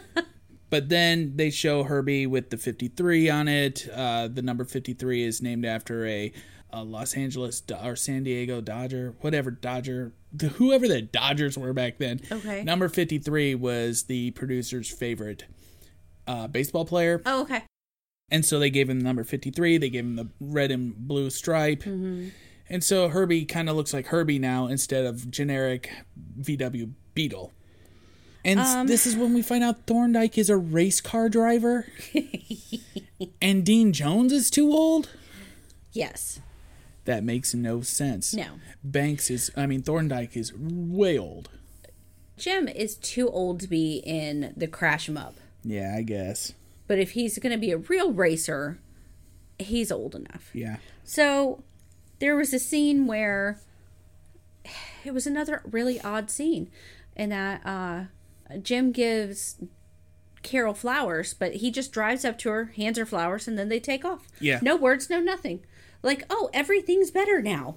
[0.70, 3.86] but then they show Herbie with the 53 on it.
[3.94, 6.32] Uh, the number 53 is named after a,
[6.70, 11.72] a Los Angeles Do- or San Diego Dodger, whatever Dodger, the, whoever the Dodgers were
[11.72, 12.20] back then.
[12.30, 12.62] Okay.
[12.64, 15.44] Number 53 was the producer's favorite
[16.26, 17.22] uh, baseball player.
[17.24, 17.62] Oh, okay.
[18.30, 19.78] And so they gave him number 53.
[19.78, 21.84] They gave him the red and blue stripe.
[21.84, 25.90] And so Herbie kind of looks like Herbie now instead of generic
[26.40, 27.52] VW Beetle.
[28.44, 31.86] And s- this is when we find out Thorndyke is a race car driver.
[33.42, 35.10] and Dean Jones is too old?
[35.92, 36.40] Yes.
[37.04, 38.32] That makes no sense.
[38.34, 38.46] No.
[38.82, 41.50] Banks is, I mean, Thorndyke is way old.
[42.36, 45.36] Jim is too old to be in the crash 'em up.
[45.62, 46.52] Yeah, I guess.
[46.86, 48.78] But if he's going to be a real racer,
[49.58, 50.50] he's old enough.
[50.52, 50.76] Yeah.
[51.04, 51.62] So
[52.18, 53.60] there was a scene where
[55.04, 56.70] it was another really odd scene,
[57.16, 58.04] and that uh,
[58.62, 59.56] Jim gives
[60.42, 63.80] Carol flowers, but he just drives up to her, hands her flowers, and then they
[63.80, 64.26] take off.
[64.40, 64.58] Yeah.
[64.62, 65.64] No words, no nothing.
[66.04, 67.76] Like, oh, everything's better now.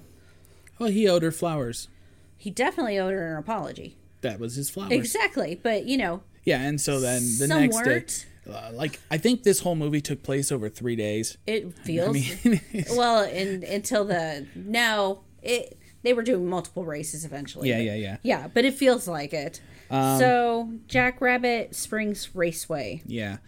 [0.78, 1.88] Well, he owed her flowers.
[2.36, 3.96] He definitely owed her an apology.
[4.20, 4.92] That was his flowers.
[4.92, 9.42] Exactly, but you know, Yeah, and so then the next day, uh, like I think
[9.42, 11.36] this whole movie took place over three days.
[11.46, 12.60] it feels mean,
[12.90, 17.94] well in, until the no it they were doing multiple races eventually Yeah, but- yeah,
[17.94, 18.12] yeah.
[18.12, 19.60] Um, yeah but it feels like it
[19.90, 23.38] so jackrabbit springs raceway Yeah,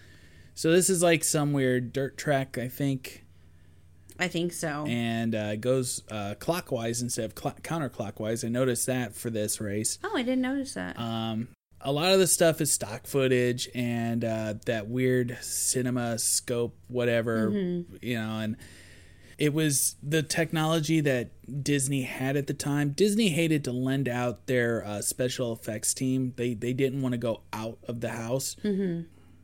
[0.55, 3.25] so this is like some weird dirt track, I think,
[4.20, 8.44] i think so and uh, goes uh, clockwise instead of cl- counterclockwise.
[8.44, 9.98] I noticed that for this race.
[10.04, 11.48] oh i didn't notice that Um,
[11.83, 17.48] a lot of the stuff is stock footage and uh, that weird cinema scope, whatever,
[18.02, 18.56] you know, and
[19.38, 21.30] it was the technology that
[21.64, 22.90] Disney had at the time.
[22.90, 26.35] Disney hated to lend out their uh, special effects team.
[26.37, 28.56] They they didn't want to go out of the house,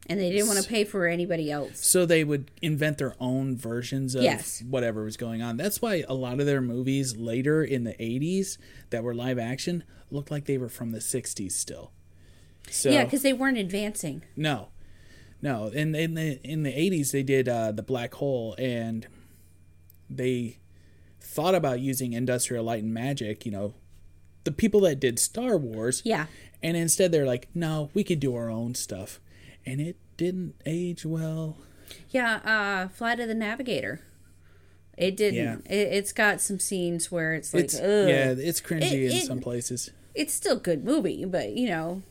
[0.08, 3.56] and they didn't want to pay for anybody else so they would invent their own
[3.56, 4.62] versions of Yes.
[4.68, 5.56] whatever was going on.
[5.56, 8.58] That's why a lot of their movies later in the 80s
[8.90, 11.92] that were live action looked like they were from the 60s still.
[12.70, 14.68] So yeah because they weren't advancing No,
[15.42, 15.66] no.
[15.68, 19.06] In in the in the eighties, they did uh, the black hole, and
[20.10, 20.58] they
[21.20, 23.44] thought about using industrial light and magic.
[23.46, 23.74] You know,
[24.44, 26.02] the people that did Star Wars.
[26.04, 26.26] yeah
[26.62, 29.20] And instead, they're like, no, we could do our own stuff,
[29.66, 31.56] and it didn't age well.
[32.10, 34.00] yeah uh flight of the navigator
[34.96, 35.34] it didn't
[35.66, 35.72] Yeah.
[35.74, 38.08] it, it's got some scenes where it's like It's ugh.
[38.08, 39.90] yeah, it's cringy It- in it- some places.
[40.14, 42.02] it's still a good movie but you know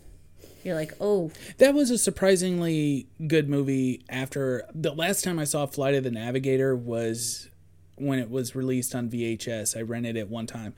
[0.64, 4.04] you're like oh That was a surprisingly good movie.
[4.10, 7.50] After the last time I saw Flight of the Navigator was
[7.98, 9.78] when it was released on VHS.
[9.78, 10.74] I rented it one time.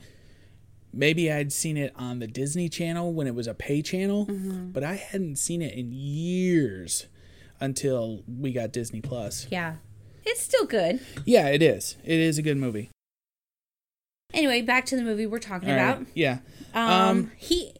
[0.92, 4.26] Maybe I'd seen it on the Disney Channel when it was a pay channel,
[4.72, 7.06] but I hadn't seen it in years
[7.60, 9.46] until we got Disney Plus.
[9.50, 9.76] yeah
[10.24, 11.96] it's still good Yeah, it is.
[12.04, 12.90] It is a good movie.
[14.34, 15.82] Anyway, back to the movie we're talking All right.
[15.96, 16.06] about.
[16.14, 16.38] Yeah.
[16.74, 17.72] Um, Um, he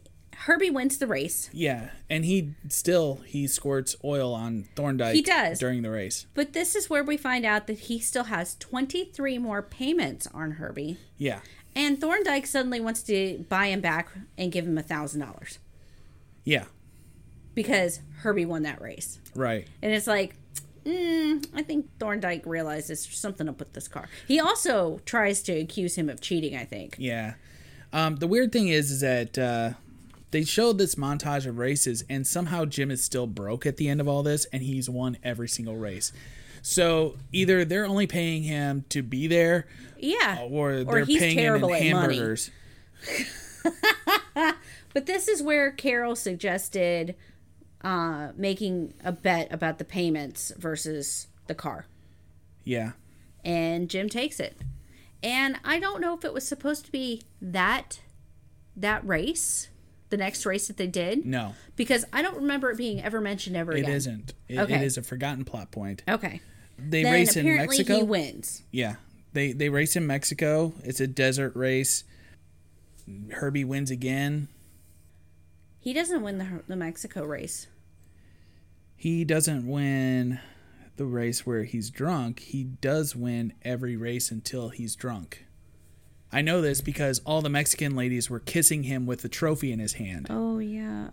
[0.45, 5.13] Herbie wins the race, Yeah, and he still he squirts oil on Thorndyke.
[5.13, 5.59] He does.
[5.59, 6.25] during the race.
[6.33, 10.51] but this is where we find out that he still has 23 more payments on
[10.51, 10.97] Herbie.
[11.17, 11.41] Yeah,
[11.75, 15.59] And Thorndyke suddenly wants to buy him back and give him a thousand dollars
[16.43, 16.65] yeah,
[17.53, 19.19] because Herbie won that race.
[19.35, 19.67] right.
[19.81, 20.35] And it's like,
[20.83, 24.09] mm, I think Thorndyke realizes there's something up with this car.
[24.27, 26.55] He also tries to accuse him of cheating.
[26.55, 26.95] I think.
[26.97, 27.35] Yeah.
[27.93, 29.71] Um, the weird thing is, is that uh,
[30.31, 33.99] they showed this montage of races, and somehow Jim is still broke at the end
[34.01, 36.11] of all this, and he's won every single race.
[36.61, 39.67] So either they're only paying him to be there,
[39.97, 40.39] Yeah.
[40.49, 41.89] or they're he's paying him in terrible at money.
[41.89, 42.51] hamburgers.
[44.91, 47.15] But this is where Carol suggested
[47.83, 51.85] uh, making a bet about the payments versus the car.
[52.63, 52.93] Yeah,
[53.45, 54.57] And Jim takes it.
[55.21, 58.01] And I don't know if it was supposed to be that
[58.75, 59.68] that race,
[60.09, 61.25] the next race that they did.
[61.25, 63.91] no, Because I don't remember it being ever mentioned ever it again.
[63.91, 64.33] isn't.
[64.47, 64.75] It, Okay.
[64.75, 66.03] it is a forgotten plot point.
[66.07, 66.41] Okay.
[66.77, 67.97] They then race in Mexico.
[67.97, 68.63] he wins.
[68.71, 68.95] Yeah,
[69.33, 70.73] they they race in Mexico.
[70.83, 72.05] It's a desert race.
[73.33, 74.47] Herbie wins again.
[75.79, 77.67] He doesn't win the, the Mexico race.
[78.95, 80.39] He doesn't win
[80.97, 82.39] the race where he's drunk.
[82.41, 85.45] He does win every race until he's drunk.
[86.31, 89.79] I know this because all the Mexican ladies were kissing him with the trophy in
[89.79, 90.27] his hand.
[90.29, 91.09] Oh yeah.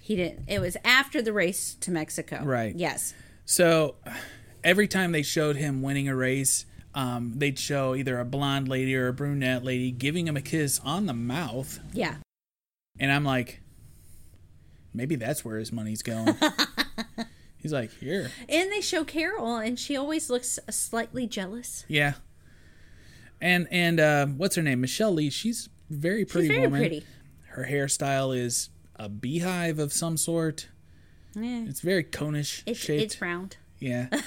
[0.00, 0.44] He didn't.
[0.46, 2.42] It was after the race to Mexico.
[2.44, 2.74] Right.
[2.76, 3.12] Yes.
[3.44, 3.96] So
[4.62, 8.94] every time they showed him winning a race, um, they'd show either a blonde lady
[8.94, 11.80] or a brunette lady giving him a kiss on the mouth.
[11.92, 12.16] Yeah.
[12.98, 13.60] And I'm like,
[14.94, 16.34] maybe that's where his money's going.
[17.58, 18.30] He's like, here.
[18.48, 21.84] And they show Carol, and she always looks slightly jealous.
[21.88, 22.14] Yeah.
[23.40, 24.80] And and uh, what's her name?
[24.80, 25.30] Michele Lee.
[25.30, 26.80] She's very pretty She's very woman.
[26.80, 27.04] pretty.
[27.48, 30.68] Her hairstyle is a beehive of some sort.
[31.34, 31.64] Yeah.
[31.66, 33.02] It's very conish It's shaped.
[33.02, 33.56] it's round.
[33.78, 34.08] yeah.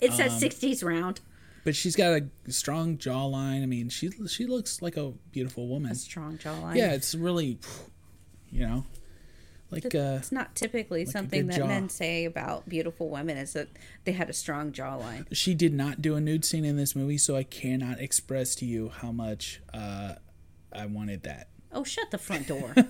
[0.00, 1.20] It's Um, that '60s round.
[1.64, 3.62] But she's got a strong jawline.
[3.62, 5.92] I mean, she she looks like a beautiful woman.
[5.92, 6.74] A strong jawline.
[6.76, 7.58] Yeah, it's really,
[8.50, 8.84] you know,
[9.74, 11.66] like uh, It's not typically a something that jaw.
[11.66, 13.68] men say about beautiful women is that
[14.04, 15.26] they had a strong jawline.
[15.32, 18.64] she did not do a nude scene in this movie, so I cannot express to
[18.64, 20.14] you how much uh,
[20.72, 21.48] I wanted that.
[21.72, 22.74] Oh, shut the front door.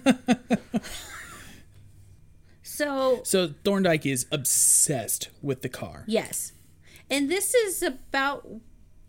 [2.63, 6.05] so, So Thorndyke is obsessed with the car.
[6.07, 6.53] yes.
[7.11, 8.49] And this is about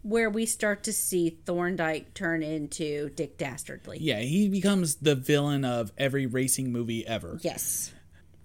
[0.05, 3.97] where we start to see Thorndyke turn into Dick Dastardly.
[3.99, 7.39] Yeah, he becomes the villain of every racing movie ever.
[7.41, 7.91] Yes.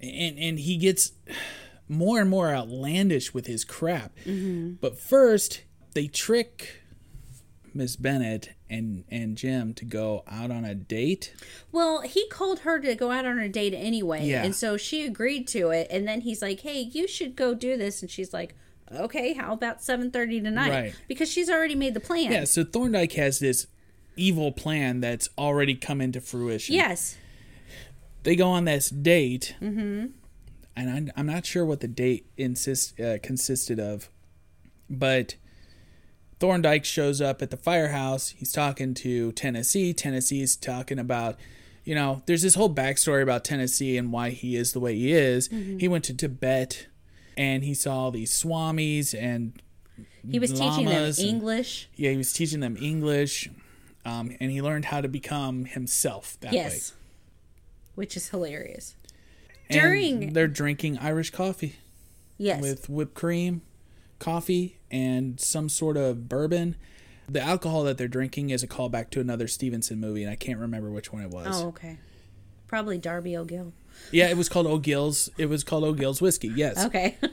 [0.01, 1.13] And and he gets
[1.87, 4.17] more and more outlandish with his crap.
[4.25, 4.77] Mm-hmm.
[4.81, 6.83] But first, they trick
[7.75, 11.35] Miss Bennett and and Jim to go out on a date.
[11.71, 14.25] Well, he called her to go out on a date anyway.
[14.25, 14.45] Yeah.
[14.45, 15.89] And so she agreed to it.
[15.91, 18.01] And then he's like, hey, you should go do this.
[18.01, 18.57] And she's like,
[18.93, 20.71] okay, how about 7.30 tonight?
[20.71, 20.95] Right.
[21.09, 22.33] Because she's already made the plan.
[22.33, 23.67] Yeah, so Thorndyke has this
[24.17, 26.75] evil plan that's already come into fruition.
[26.75, 27.17] Yes.
[28.23, 30.07] They go on this date, mm-hmm.
[30.77, 34.11] and I, I'm not sure what the date insist uh, consisted of,
[34.91, 35.37] but
[36.39, 38.31] Thorndyke shows up at the firehouse.
[38.31, 39.95] He's talking to Tennessee.
[39.95, 41.37] Tennessee's talking about,
[41.85, 45.13] you know, there's this whole backstory about Tennessee and why he is the way he
[45.13, 45.49] is.
[45.49, 46.89] He went to Tibet,
[47.37, 49.61] and he saw these swamis and
[50.29, 51.89] He was teaching them llamas and- English.
[51.97, 53.49] yeah, he was teaching them English,
[54.05, 56.59] um, and he learned how to become himself that way.
[56.59, 56.93] Yes.
[57.95, 58.95] Which is hilarious.
[59.05, 59.07] way.
[59.71, 61.77] And During- they're drinking Irish coffee
[62.39, 62.61] Yes.
[62.61, 63.63] with whipped cream,
[64.19, 66.77] coffee, and some sort of bourbon.
[67.29, 70.59] The alcohol that they're drinking is a callback to another Stevenson movie, and I can't
[70.59, 71.63] remember which one it was.
[71.63, 71.99] oh, okay.
[72.67, 73.73] Probably Darby O'Gill.
[74.13, 75.29] Yeah, it was called O'Gill's.
[75.39, 76.49] It was called O'Gill's whiskey.
[76.49, 76.85] Yes.
[76.85, 77.17] Okay.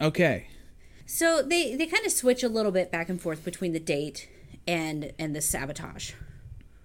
[0.00, 0.48] Okay.
[1.06, 4.28] so they they kind of switch a little bit back and forth between the date
[4.68, 6.12] and and the sabotage.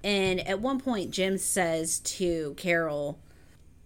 [0.04, 3.20] And at one point Jim says to Carol,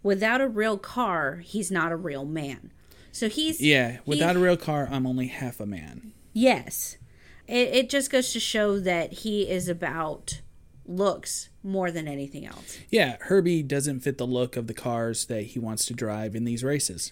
[0.03, 2.71] without a real car, he's not a real man.
[3.11, 3.97] So he's Yeah.
[4.05, 6.11] Without he- a real car, I'm only half a man.
[6.33, 6.97] Yes.
[7.47, 10.41] It, it just goes to show that he is about
[10.87, 12.77] looks more than anything else.
[12.89, 16.45] Yeah, Herbie doesn't fit the look of the cars that he wants to drive in
[16.45, 17.11] these races.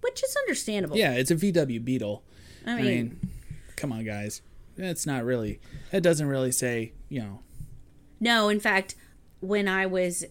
[0.00, 0.96] Which is understandable.
[0.96, 2.22] Yeah, it's a VW Beetle.
[2.66, 3.30] I I mean, mean,
[3.76, 4.42] come on, guys.
[4.76, 5.60] That's not really.
[5.92, 6.92] That doesn't really say.
[7.08, 7.40] You know.
[8.20, 8.96] no, in fact,
[9.40, 10.24] when I was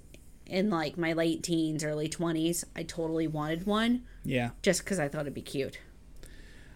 [0.45, 5.07] in like my late teens, early 20s, I totally wanted one Yeah, just because I
[5.07, 5.79] thought it'd be cute.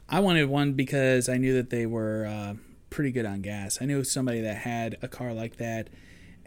[0.10, 2.54] I wanted one because I knew that they were uh,
[2.98, 3.78] pretty good on gas.
[3.80, 5.88] I knew somebody that had a car like that,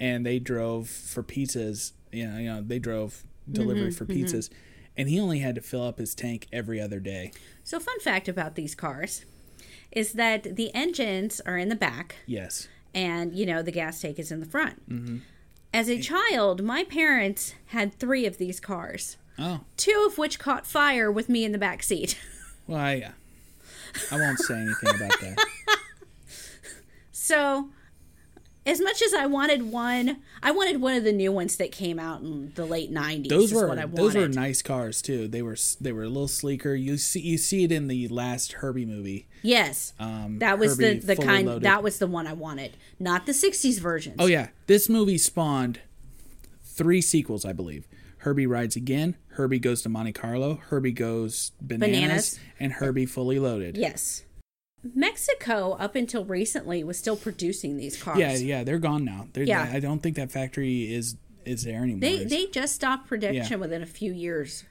[0.01, 4.25] and they drove for pizzas you know, you know they drove mm-hmm, delivery for mm-hmm.
[4.25, 4.51] pizzas,
[4.97, 7.31] and he only had to fill up his tank every other day.
[7.63, 9.25] So, fun fact about these cars
[9.93, 12.67] is that the engines are in the back, Yes.
[12.93, 14.91] and you know the gas tank is in the front.
[14.91, 15.19] Mm-hmm.
[15.73, 20.67] As a child, my parents had three of these cars, Oh two of which caught
[20.67, 22.19] fire with me in the back seat.
[22.67, 23.13] well, I
[24.11, 25.47] I won't say anything about that.
[27.31, 27.69] So,
[28.67, 31.99] as much as I wanted one, I wanted one of the new ones that came
[32.01, 33.29] out in the late '90s.
[33.29, 35.29] Those is were what I those were nice cars too.
[35.29, 36.75] They were they were a little sleeker.
[36.75, 39.29] You see you see it in the last Herbie movie.
[39.43, 41.47] Yes, Um, that was Herbie the the kind.
[41.47, 41.63] loaded.
[41.63, 44.17] That was the one I wanted, not the '60s version.
[44.19, 45.81] Oh yeah, this movie spawned
[46.65, 47.87] three sequels, I believe.
[48.19, 49.17] Herbie rides again.
[49.35, 50.57] Herbie goes to Monte Carlo.
[50.69, 52.41] Herbie goes bananas, Bananas.
[52.59, 53.77] and Herbie fully loaded.
[53.79, 54.25] Yes.
[54.95, 58.19] Mexico, up until recently, was still producing these cars.
[58.19, 58.65] yeah, yeah.
[58.65, 59.29] They're gone now.
[59.33, 59.71] They're, Yeah.
[59.73, 62.01] I don't think that factory is is there anymore.
[62.01, 63.57] They they just stopped production Yeah.
[63.57, 64.65] within a few years.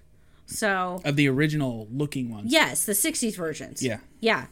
[0.45, 2.51] So of the original looking ones.
[2.51, 3.83] yes, the '60s versions.
[3.83, 3.99] Yeah.
[4.19, 4.47] Yeah.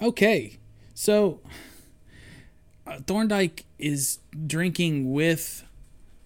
[0.00, 0.58] Okay,
[0.94, 1.40] so
[2.86, 5.64] uh, Thorndyke is drinking with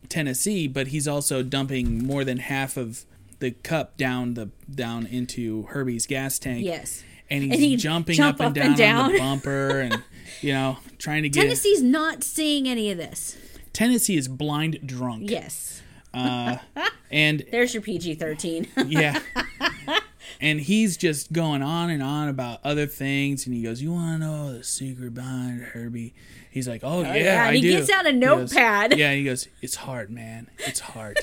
[0.09, 3.05] Tennessee, but he's also dumping more than half of
[3.41, 6.65] the cup down the down into Herbie's gas tank.
[6.65, 7.03] Yes.
[7.43, 10.03] And he's And jumping jump up and up and down, on the bumper, and
[10.41, 13.37] you know, trying to get Tennessee's not seeing any of this.
[13.73, 15.31] Tennessee is blind drunk.
[15.31, 15.83] Yes.
[16.13, 16.59] Uh,
[17.11, 18.69] and There's your PG-13.
[18.89, 19.21] yeah.
[20.41, 24.21] And he's just going on and on about other things, and he goes, "You want
[24.21, 26.13] to know the secret behind Herbie?"
[26.51, 28.53] He's like, "Oh, oh yeah, yeah, and I he do." gets out a He goes-
[28.53, 28.99] notepad.
[28.99, 30.49] yeah, he goes, "It's hard, man.
[30.59, 31.19] It's hard."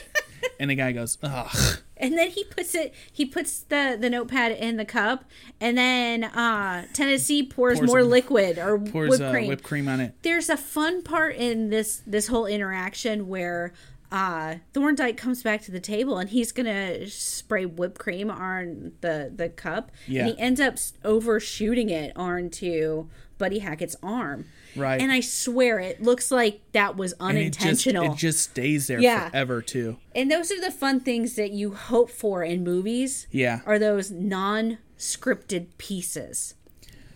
[0.59, 4.51] and the guy goes, "Ugh." And then he puts it he puts the the notepad
[4.53, 5.25] in the cup
[5.59, 9.47] and then uh Tennessee pours, Pours more a- liquid or Pours whipped uh, cream.
[9.47, 10.15] whipped cream on it.
[10.23, 13.73] There's a fun part in this this whole interaction where
[14.11, 19.31] uh Thorndyke comes back to the table and he's gonna spray whipped cream on the
[19.33, 20.25] the cup Yeah.
[20.27, 20.75] and he ends up
[21.05, 24.45] overshooting it onto Buddy Hackett's arm.
[24.75, 25.01] Right.
[25.01, 28.13] And I swear it looks like that was And it just, unintentional.
[28.13, 29.29] it just stays there Yeah.
[29.29, 29.97] forever too.
[30.15, 33.27] And those are the fun things that you hope for in movies.
[33.31, 33.61] Yeah.
[33.65, 36.55] Are those non-scripted pieces.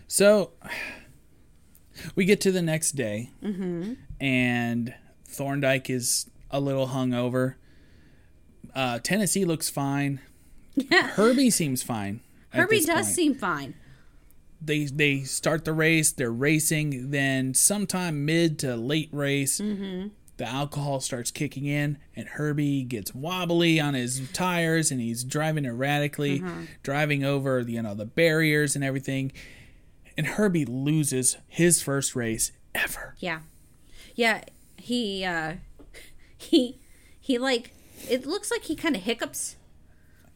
[0.08, 0.52] So
[2.14, 3.94] we get to the next day, Mm-hmm.
[4.20, 4.94] and
[5.26, 7.54] Thorndyke is a little hungover.
[8.74, 10.20] Uh, Tennessee looks fine.
[10.90, 11.08] Yeah.
[11.08, 12.20] Herbie seems fine.
[12.50, 13.14] Herbie does point.
[13.16, 13.74] seem fine.
[14.60, 16.12] They they start the race.
[16.12, 17.10] They're racing.
[17.10, 20.08] Then sometime mid to late race, Mm-hmm.
[20.38, 25.64] the alcohol starts kicking in, and Herbie gets wobbly on his tires, and he's driving
[25.66, 26.64] erratically, Mm-hmm.
[26.82, 29.32] driving over you know the barriers and everything.
[30.18, 33.14] And Herbie loses his first race ever.
[33.18, 33.40] Yeah.
[34.14, 34.44] Yeah,
[34.78, 35.56] he uh
[36.38, 36.80] he
[37.20, 37.72] he like
[38.08, 39.56] it looks like he kind of hiccups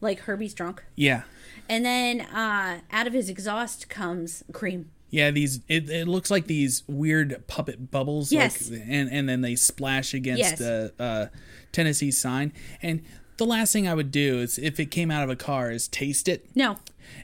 [0.02, 0.82] like Herbie's drunk.
[0.96, 1.22] Yeah,
[1.70, 4.90] And then uh out of his exhaust comes cream.
[5.10, 5.30] yeah.
[5.30, 8.32] These it, it looks like these weird puppet bubbles.
[8.32, 8.70] Yes.
[8.70, 10.58] Like, and and then they splash against Yes.
[10.58, 11.26] the uh,
[11.72, 12.52] Tennessee sign.
[12.82, 13.02] And
[13.36, 15.88] the last thing I would do is if it came out of a car is
[15.88, 16.46] taste it.
[16.54, 16.76] No.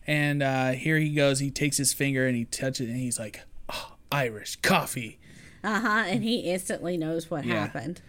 [0.07, 1.41] And uh, here he goes.
[1.41, 5.19] He takes his finger and he touches it, and he's like, oh, "Irish coffee."
[5.63, 7.55] Uh-huh, and he instantly knows what Yeah.
[7.61, 8.01] happened.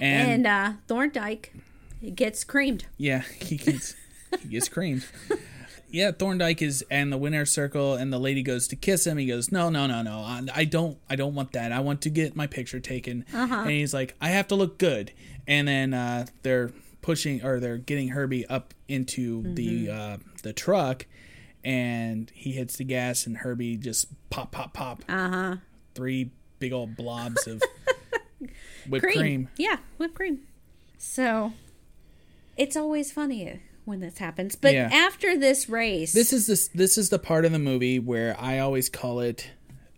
[0.00, 1.52] And, And uh Thorndyke
[2.14, 2.86] gets creamed.
[2.96, 3.94] yeah, he gets
[4.42, 5.04] he gets creamed.
[5.92, 9.18] Yeah, Thorndyke is in the winner's circle, and the lady goes to kiss him.
[9.18, 10.20] He goes, "No, no, no, no.
[10.20, 10.98] I, I don't.
[11.08, 11.70] I don't want that.
[11.70, 15.12] I want to get my picture taken." And he's like, "I have to look good."
[15.46, 16.72] And then uh, they're
[17.02, 21.04] pushing, or they're getting Herbie up into the uh, the truck,
[21.62, 25.04] and he hits the gas, and Herbie just pop, pop, pop.
[25.08, 25.56] Uh huh.
[25.94, 27.62] Three big old blobs of
[28.88, 29.18] whipped cream.
[29.18, 29.48] cream.
[29.58, 30.40] Yeah, whipped cream.
[30.96, 31.52] So
[32.56, 34.54] it's always funny when this happens.
[34.56, 34.88] But Yeah.
[34.92, 38.58] after this race, This is this this is the part of the movie where I
[38.58, 39.50] always call it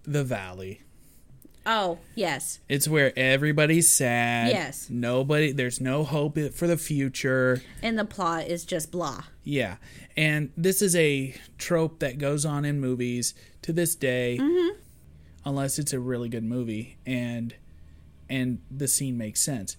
[0.04, 0.80] the valley.
[1.66, 4.48] oh yes, It's where everybody's sad.
[4.50, 4.88] Yes.
[4.90, 7.62] Nobody there's no hope for the future.
[7.82, 9.24] and the plot is just blah.
[9.42, 9.76] Yeah.
[10.16, 14.38] And this is a trope that goes on in movies to this day.
[14.40, 14.78] Mm-hmm.
[15.46, 17.54] Unless it's a really good movie and
[18.28, 19.76] and the scene makes sense.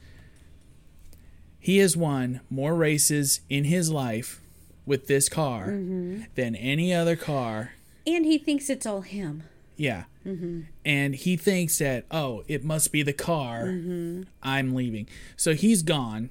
[1.65, 4.39] He has won more races in his life
[4.85, 6.21] with this car Mm-hmm.
[6.35, 7.71] than any other car
[8.05, 9.41] And he thinks it's all him.
[9.75, 10.03] Yeah.
[10.25, 10.61] Mm-hmm.
[10.85, 13.63] And he thinks that, oh, it must be the car.
[13.65, 14.23] Mm-hmm.
[14.43, 15.07] I'm leaving.
[15.35, 16.29] So he's gone.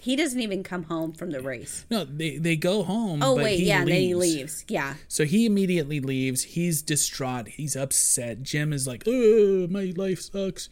[0.00, 1.84] He doesn't even come home from the race.
[1.90, 3.22] No, they, they go home.
[3.24, 4.36] Oh but wait, he yeah, and then he leaves.
[4.36, 4.64] leaves.
[4.68, 6.42] Yeah, So he immediately leaves.
[6.44, 7.48] He's distraught.
[7.48, 8.42] He's upset.
[8.42, 10.68] Jim is like, oh, my life sucks.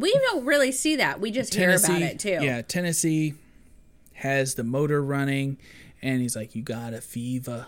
[0.00, 1.20] We don't really see that.
[1.20, 2.38] We just hear about it too.
[2.40, 3.34] Yeah, Tennessee
[4.14, 5.58] has the motor running,
[6.02, 7.66] and he's like, "You got a fever."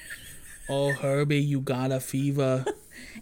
[0.68, 2.64] oh, Herbie, you got a fever.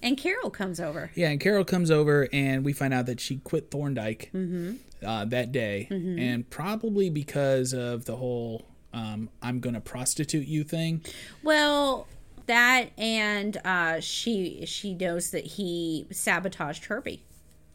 [0.03, 1.11] And Carol comes over.
[1.15, 5.07] Yeah, and Carol comes over, and we find out that she quit Thorndyke Mm-hmm.
[5.07, 10.65] uh, that day, and probably because of the whole um, "I'm going to prostitute you"
[10.65, 11.03] thing.
[11.43, 12.07] Well,
[12.47, 17.23] that and uh, she she knows that he sabotaged Herbie.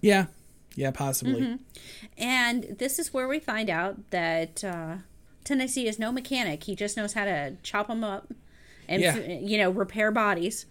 [0.01, 0.27] Yeah,
[0.79, 1.41] yeah, possibly.
[1.41, 1.55] Mm-hmm.
[2.17, 4.95] And this is where we find out that uh,
[5.43, 6.63] Tennessee is no mechanic.
[6.63, 8.31] He just knows how to chop them up
[8.87, 9.17] and Yeah.
[9.17, 10.65] you know repair bodies.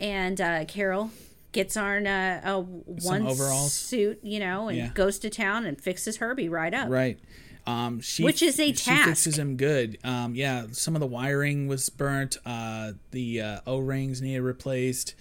[0.00, 1.10] And uh, Carol
[1.50, 3.72] gets on uh, a one overalls.
[3.72, 4.90] suit, you know, and Yeah.
[4.94, 6.88] goes to town and fixes Herbie right up.
[6.88, 7.18] Right.
[7.66, 9.08] Um, she, Which is a she task.
[9.08, 9.98] fixes him good.
[10.04, 12.38] Um, yeah, some of the wiring was burnt.
[12.46, 15.14] Uh, the uh, O rings needed replaced.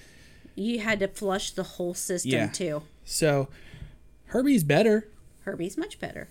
[0.55, 2.47] You had to flush the whole system Yeah.
[2.47, 2.83] too.
[3.03, 3.49] So
[4.27, 5.07] Herbie's better.
[5.43, 6.27] Herbie's much better.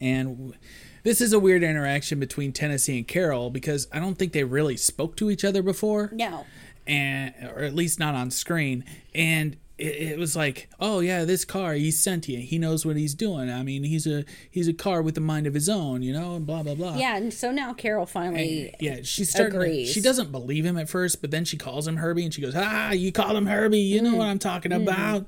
[0.00, 0.54] And w-
[1.02, 4.76] this is a weird interaction between Tennessee and Carol because I don't think they really
[4.76, 6.44] spoke to each other before, No.
[6.86, 8.84] and or at least not on screen.
[9.14, 12.44] And it, it was like, oh yeah, this car, he's sentient.
[12.44, 13.50] He knows what he's doing.
[13.50, 16.36] I mean, he's a he's a car with a mind of his own, you know,
[16.36, 16.96] and blah blah blah.
[16.96, 19.56] Yeah, and so now Carol finally Yeah, she's starting.
[19.56, 19.90] Agrees.
[19.90, 22.54] she doesn't believe him at first, but then she calls him Herbie, and she goes,
[22.56, 23.78] "Ah, you call him Herbie.
[23.80, 25.26] You know what I'm talking about."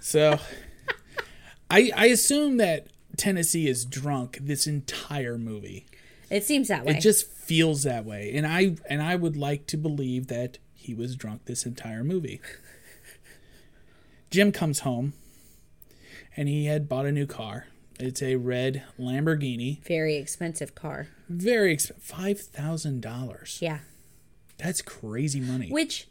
[0.00, 0.38] So,
[1.70, 5.86] I I assume that Tennessee is drunk this entire movie.
[6.30, 6.94] It seems that way.
[6.96, 10.94] It just feels that way, and I and I would like to believe that he
[10.94, 12.40] was drunk this entire movie.
[14.30, 15.14] Jim comes home,
[16.36, 17.66] and he had bought a new car.
[17.98, 21.08] It's a red Lamborghini, Very expensive car.
[21.28, 23.58] very expensive, five thousand dollars.
[23.60, 23.78] Yeah.
[24.58, 25.70] That's crazy money.
[25.70, 26.08] Which,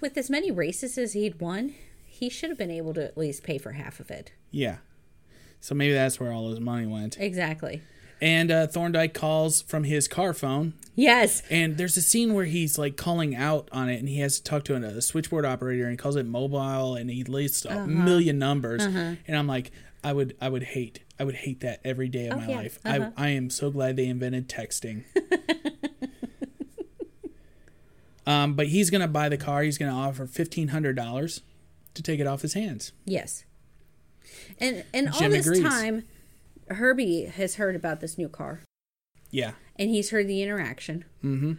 [0.00, 1.74] with as many races as he'd won,
[2.14, 4.30] he should have been able to at least pay for half of it.
[4.52, 4.76] Yeah.
[5.60, 7.18] So maybe that's where all his money went.
[7.18, 7.82] Exactly.
[8.20, 11.42] And uh, Thorndyke calls from his car phone, Yes.
[11.50, 14.44] and there's a scene where he's like calling out on it, and he has to
[14.44, 18.38] talk to a switchboard operator, and he calls it mobile, and he lists a million
[18.38, 19.72] numbers, and I'm like,
[20.04, 22.56] I would, I would hate, I would hate that every day of my yeah.
[22.56, 22.78] life.
[22.84, 25.04] I, I am so glad they invented texting.
[28.26, 29.64] um, but he's gonna buy the car.
[29.64, 31.40] He's gonna offer fifteen hundred dollars
[31.94, 32.92] to take it off his hands.
[33.04, 33.44] Yes.
[34.58, 35.62] And and all Jim this agrees.
[35.62, 36.04] time,
[36.70, 38.60] Herbie has heard about this new car,
[39.30, 41.04] Yeah, and he's heard the interaction.
[41.24, 41.52] Mm-hmm.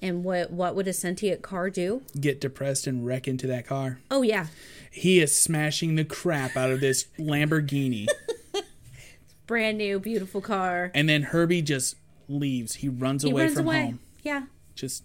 [0.00, 2.02] And what what would a sentient car do?
[2.20, 3.98] get depressed and wreck into that car.
[4.10, 4.46] Oh yeah,
[4.90, 8.06] He is smashing the crap out of this Lamborghini.
[9.46, 10.90] brand new, beautiful car.
[10.94, 11.96] and then Herbie just
[12.28, 12.76] leaves.
[12.76, 13.84] He runs He away runs from away.
[13.86, 14.00] home.
[14.22, 14.42] Yeah.
[14.74, 15.04] Just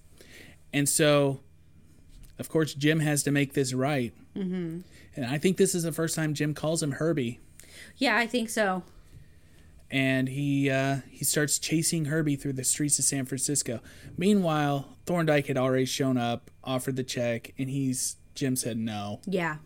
[0.73, 1.39] and so
[2.39, 4.13] of course Jim has to make this right.
[4.35, 4.81] Mm-hmm.
[5.15, 7.39] And I think this is the first time Jim calls him Herbie.
[7.97, 8.83] Yeah, I think so.
[9.89, 13.79] And he uh, he starts chasing Herbie through the streets of San Francisco.
[14.17, 19.21] Meanwhile, Thorndyke had already shown up, offered the check, and he's Jim said no.
[19.25, 19.57] Yeah.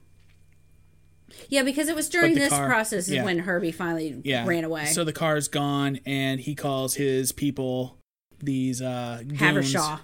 [1.50, 3.24] Yeah, because it was during this car- process yeah.
[3.24, 4.86] when Herbie finally Yeah, ran away.
[4.86, 7.98] So the car's gone, and he calls his people
[8.40, 9.40] these uh, goons.
[9.40, 10.00] Havershaw.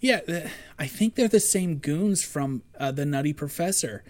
[0.00, 0.48] Yeah,
[0.78, 4.02] I think they're the same goons from uh, the Nutty Professor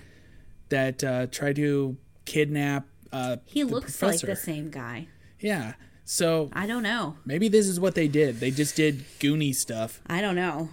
[0.68, 2.86] that uh, try to kidnap.
[3.12, 4.28] Uh, He looks professor.
[4.28, 5.08] like the same guy.
[5.40, 5.74] Yeah,
[6.04, 7.16] so I don't know.
[7.24, 8.38] maybe this is what they did.
[8.40, 10.68] They just did Goonie stuff, I don't know.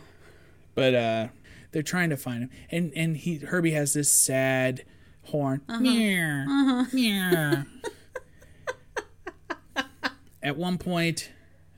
[0.76, 1.28] but uh,
[1.72, 2.49] they're trying to find him.
[2.70, 4.84] And and he Herbie has this sad
[5.24, 5.61] horn.
[5.68, 5.80] Uh-huh.
[5.80, 7.63] Meow, meow.
[10.43, 11.32] At one point,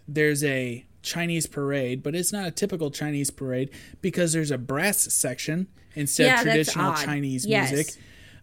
[0.08, 3.70] there's a Chinese parade, but it's not a typical Chinese parade
[4.02, 6.94] because there's a brass section instead Yeah, of traditional.
[6.96, 7.72] Chinese Yes.
[7.72, 7.94] music.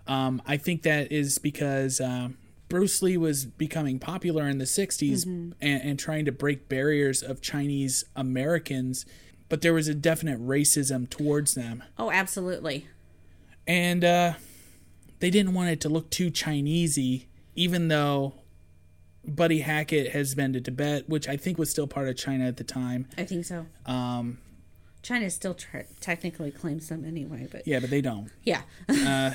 [0.06, 2.36] Um, I think that is because um,
[2.68, 5.52] Bruce Lee was becoming popular in the 60s Mm-hmm.
[5.60, 9.04] and, and trying to break barriers of Chinese Americans,
[9.48, 11.82] but there was a definite racism towards them.
[11.98, 12.86] Oh, absolutely.
[13.66, 14.34] And uh,
[15.18, 18.34] they didn't want it to look too Chinesey, even though
[19.26, 22.56] Buddy Hackett has been to Tibet, which I think was still part of China at
[22.56, 23.06] the time.
[23.18, 23.66] I think so.
[23.86, 24.38] Um,
[25.02, 28.30] China still tr- technically claims them anyway, but yeah, but they don't.
[28.44, 28.62] yeah.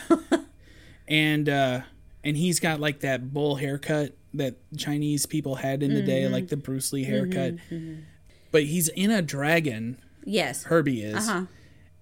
[1.07, 1.81] and uh
[2.23, 6.33] and he's got like that bull haircut that Chinese people had in the day, Mm-hmm.
[6.33, 7.55] like the Bruce Lee haircut.
[8.51, 9.97] But he's in a dragon.
[10.23, 10.63] yes.
[10.65, 11.45] Herbie is, Uh-huh.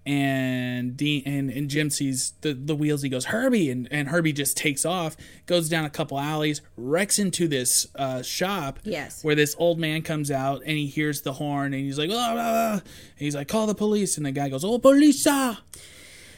[0.10, 3.02] And Dean and, and Jim sees the the wheels.
[3.04, 7.20] He goes Herbie, and and Herbie just takes off, goes down a couple alleys, wrecks
[7.20, 8.80] into this uh, shop.
[8.84, 9.24] Yes.
[9.24, 12.72] where this old man comes out and he hears the horn and he's like, oh,
[12.74, 12.82] and
[13.18, 15.28] he's like, call the police, and the guy goes, oh, police!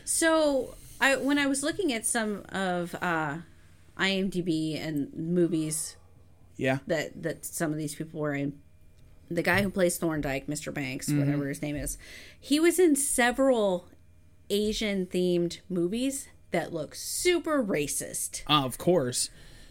[0.03, 3.37] So I when I was looking at some of uh
[3.97, 5.95] IMDb and movies
[6.57, 6.79] Yeah.
[6.87, 8.53] that that some of these people were in.
[9.35, 10.73] The guy who plays Thorndyke, Mr.
[10.73, 11.19] Banks, Mm-hmm.
[11.19, 11.97] whatever his name is,
[12.39, 13.87] he was in several
[14.49, 18.43] Asian themed movies that look super racist.
[18.49, 19.29] Uh, of course.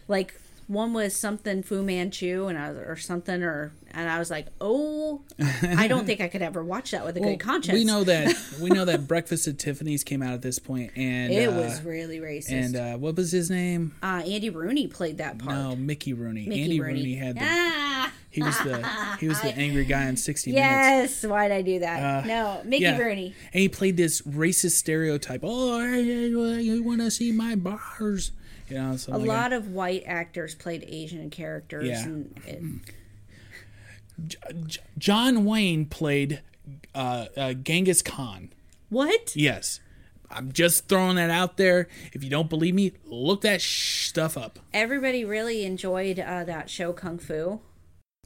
[0.08, 0.40] Like
[0.70, 4.46] one was something Fu Manchu and I was, or something or and I was like,
[4.60, 5.22] "Oh,
[5.62, 8.34] I don't think I could ever watch that with a good conscience." We know that
[8.60, 11.82] we know that Breakfast at Tiffany's came out at this point, and it uh, was
[11.82, 12.52] really racist.
[12.52, 13.94] and uh, what was his name?
[14.02, 15.56] uh, Andy Rooney played that part.
[15.56, 16.46] No, Mickey Rooney.
[16.46, 17.00] Mickey Andy Rooney.
[17.00, 21.20] Rooney had the ah, he was the he was the angry guy in 60 Minutes.
[21.22, 21.24] yes.
[21.28, 22.24] Why'd I do that?
[22.24, 22.96] Uh, no, Mickey Yeah.
[22.96, 23.34] Rooney.
[23.52, 25.40] And he played this racist stereotype.
[25.42, 28.30] Oh, you want to see my bars?
[28.70, 31.88] You know, so A lot of white actors played Asian characters.
[31.88, 32.04] Yeah.
[32.04, 32.62] And it,
[34.98, 36.42] John Wayne played
[36.94, 38.52] uh, uh, Genghis Khan.
[38.88, 39.34] what?
[39.34, 39.80] Yes.
[40.32, 41.88] I'm just throwing that out there.
[42.12, 44.60] If you don't believe me, look that sh- stuff up.
[44.72, 47.60] Everybody really enjoyed uh, that show Kung Fu,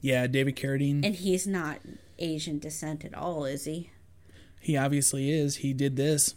[0.01, 1.03] Yeah, David Carradine.
[1.03, 1.79] and he's not
[2.19, 3.89] Asian descent at all, is he?
[4.61, 5.57] he obviously is.
[5.57, 6.35] He did this.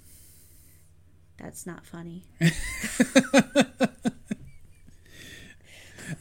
[1.39, 2.25] That's not funny.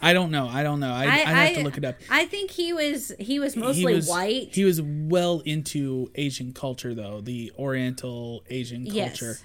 [0.01, 0.47] I don't know.
[0.47, 0.91] I don't know.
[0.93, 1.95] I, I, would have to look it up.
[2.09, 4.53] I think he was he was he mostly was white.
[4.53, 9.20] He was well into Asian culture, though the Oriental Asian Yes.
[9.20, 9.38] culture,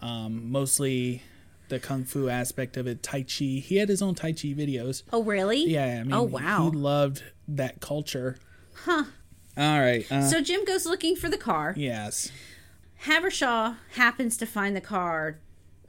[0.00, 1.22] um, mostly
[1.68, 3.02] the kung fu aspect of it.
[3.02, 3.44] Tai Chi.
[3.62, 5.02] He had his own Tai Chi videos.
[5.12, 5.66] oh, really?
[5.68, 6.70] Yeah, I mean, oh, wow.
[6.70, 8.38] he loved that culture.
[8.84, 9.04] Huh.
[9.56, 10.10] All right.
[10.10, 11.74] Uh, so Jim goes looking for the car.
[11.76, 12.32] yes.
[13.04, 15.38] Havershaw happens to find the car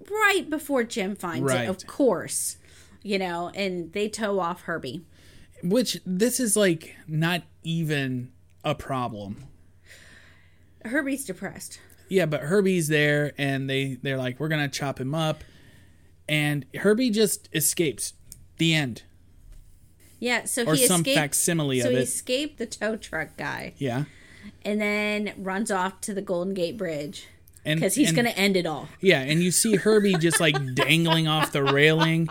[0.10, 1.66] right before Jim finds Right.
[1.66, 2.58] it, of course.
[3.04, 5.02] You know, and they tow off Herbie.
[5.64, 8.32] Which this is like not even
[8.64, 9.46] a problem.
[10.86, 11.80] Herbie's depressed.
[12.10, 15.44] Yeah, but Herbie's there, and they they're like, we're gonna chop him up,
[16.28, 18.14] and Herbie just escapes.
[18.58, 19.04] The end.
[20.20, 21.18] Yeah, so Or he some escaped.
[21.18, 24.04] facsimile so of he escaped the tow truck guy, Yeah.
[24.64, 27.28] And then runs off to the Golden Gate Bridge
[27.64, 28.90] because he's and- to end it all.
[29.00, 32.28] Yeah, and you see Herbie just like dangling off the railing.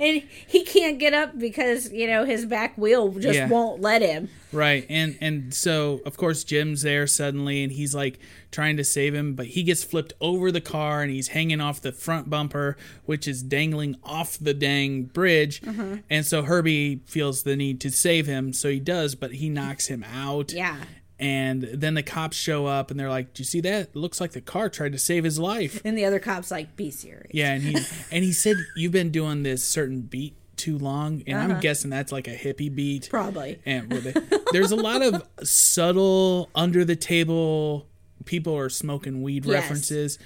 [0.00, 3.48] And he can't get up because you know his back wheel just Yeah.
[3.48, 4.28] won't let him.
[4.52, 4.84] Right.
[4.88, 8.18] And and so of course Jim's there suddenly and he's like
[8.50, 11.80] trying to save him, but he gets flipped over the car and he's hanging off
[11.82, 15.60] the front bumper, which is dangling off the dang bridge.
[15.60, 15.96] Mm-hmm.
[16.10, 19.86] And so Herbie feels the need to save him, so he does, but he knocks
[19.86, 20.52] him out.
[20.52, 20.78] Yeah.
[21.18, 23.80] And then the cops show up and they're like, "Do you see that?
[23.88, 26.76] It looks like the car tried to save his life." And the other cop's like,
[26.76, 27.76] "Be serious." Yeah, and he
[28.12, 31.54] and he said you've been doing this certain beat too long, and Uh-huh.
[31.54, 33.08] I'm guessing that's like a hippie beat.
[33.10, 33.60] Probably.
[33.64, 33.90] And
[34.52, 37.86] there's a lot of subtle under the table
[38.24, 39.52] people are smoking weed Yes.
[39.54, 40.18] references.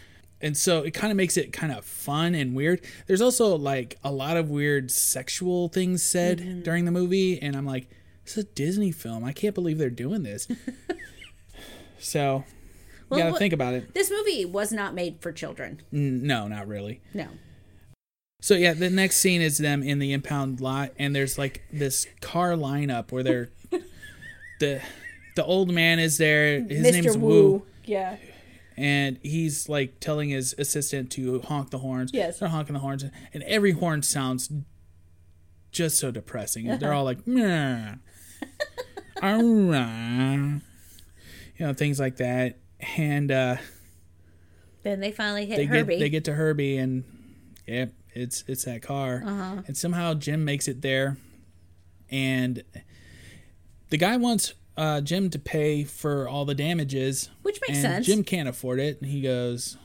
[0.42, 2.80] And so it kind of makes it kind of fun and weird.
[3.06, 6.62] There's also like a lot of weird sexual things said Mm-hmm.
[6.62, 7.88] during the movie, and I'm like,
[8.32, 9.24] is a Disney film.
[9.24, 10.46] I can't believe they're doing this.
[11.98, 12.44] so
[13.10, 13.94] you gotta think about it.
[13.94, 15.80] This movie was not made for children.
[15.90, 17.00] No, not really.
[17.14, 17.28] No.
[18.42, 22.06] So yeah, the next scene is them in the impound lot, and there's like this
[22.20, 23.50] car lineup where they're
[24.60, 24.80] the
[25.36, 26.60] the old man is there.
[26.60, 26.92] His Mr.
[26.92, 27.28] name's Wu.
[27.28, 28.16] Wu, Yeah.
[28.76, 32.12] and he's like telling his assistant to honk the horns.
[32.14, 32.38] Yes.
[32.38, 33.04] they're honking the horns,
[33.34, 34.50] and every horn sounds
[35.70, 36.68] just so depressing.
[36.68, 36.78] Uh-huh.
[36.78, 37.96] They're all like, "Meh."
[39.22, 40.60] Alright.
[41.58, 42.58] you know, things like that,
[42.96, 43.56] and uh,
[44.82, 45.94] Then they finally hit they Herbie.
[45.96, 47.04] get they get to Herbie and
[47.66, 49.22] yep, it's it's that car.
[49.24, 49.62] Uh-huh.
[49.66, 51.18] And somehow Jim makes it there
[52.10, 52.62] and
[53.90, 57.28] the guy wants uh, Jim to pay for all the damages.
[57.42, 58.06] Which makes and sense.
[58.06, 59.76] Jim can't afford it and he goes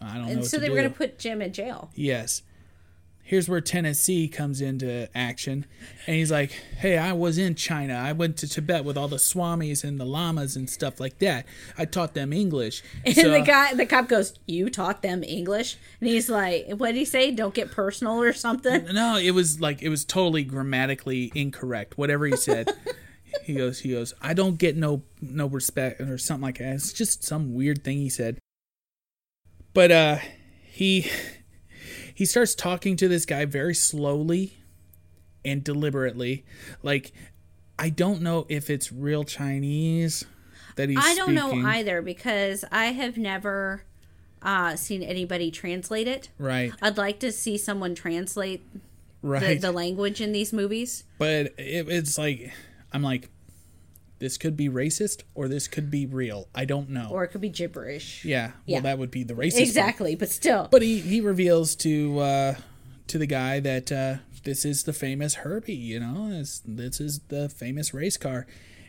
[0.00, 0.28] I don't know.
[0.30, 1.90] and what so they were going to put Jim in jail.
[1.94, 2.42] Yes.
[3.28, 5.66] Here's where Tennessee comes into action.
[6.06, 7.94] And he's like, Hey, I was in China.
[7.94, 11.44] I went to Tibet with all the swamis and the lamas and stuff like that.
[11.76, 12.84] I taught them English.
[13.04, 16.92] And So- the guy, the cop goes, "You taught them English?" And he's like, "What
[16.92, 17.32] did he say?
[17.32, 21.98] Don't get personal or something." No, it was like it was totally grammatically incorrect.
[21.98, 22.72] Whatever he said.
[23.42, 26.74] he goes, he goes, I don't get no no respect or something like that.
[26.74, 28.38] It's just some weird thing he said.
[29.74, 30.18] But uh
[30.64, 31.10] he
[32.16, 34.56] he starts talking to this guy very slowly
[35.44, 36.44] and deliberately.
[36.82, 37.12] Like
[37.78, 40.24] I don't know if it's real Chinese
[40.76, 41.62] that he's I don't speaking.
[41.62, 43.82] know either because I have never
[44.42, 46.30] uh, seen anybody translate it.
[46.38, 46.72] Right.
[46.82, 48.80] I'd like to see someone translate the,
[49.28, 49.60] Right.
[49.60, 51.04] the language in these movies.
[51.18, 52.52] but it, it's like
[52.92, 53.28] I'm like
[54.18, 56.48] this could be racist or this could be real.
[56.54, 57.08] I don't know.
[57.10, 58.24] Or it could be gibberish.
[58.24, 58.76] yeah, Yeah.
[58.76, 59.52] well, that would be the racist.
[59.52, 59.62] part.
[59.62, 60.68] Exactly, but still.
[60.70, 62.54] But he he reveals to uh,
[63.08, 67.20] to the guy that uh, this is the famous Herbie, you know, this, this is
[67.28, 68.46] the famous race car.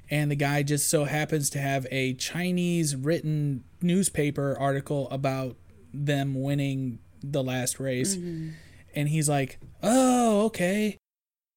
[0.10, 5.58] And the guy just so happens to have a Chinese written newspaper article about
[5.94, 8.16] them winning the last race.
[8.16, 10.98] And he's like, oh, okay.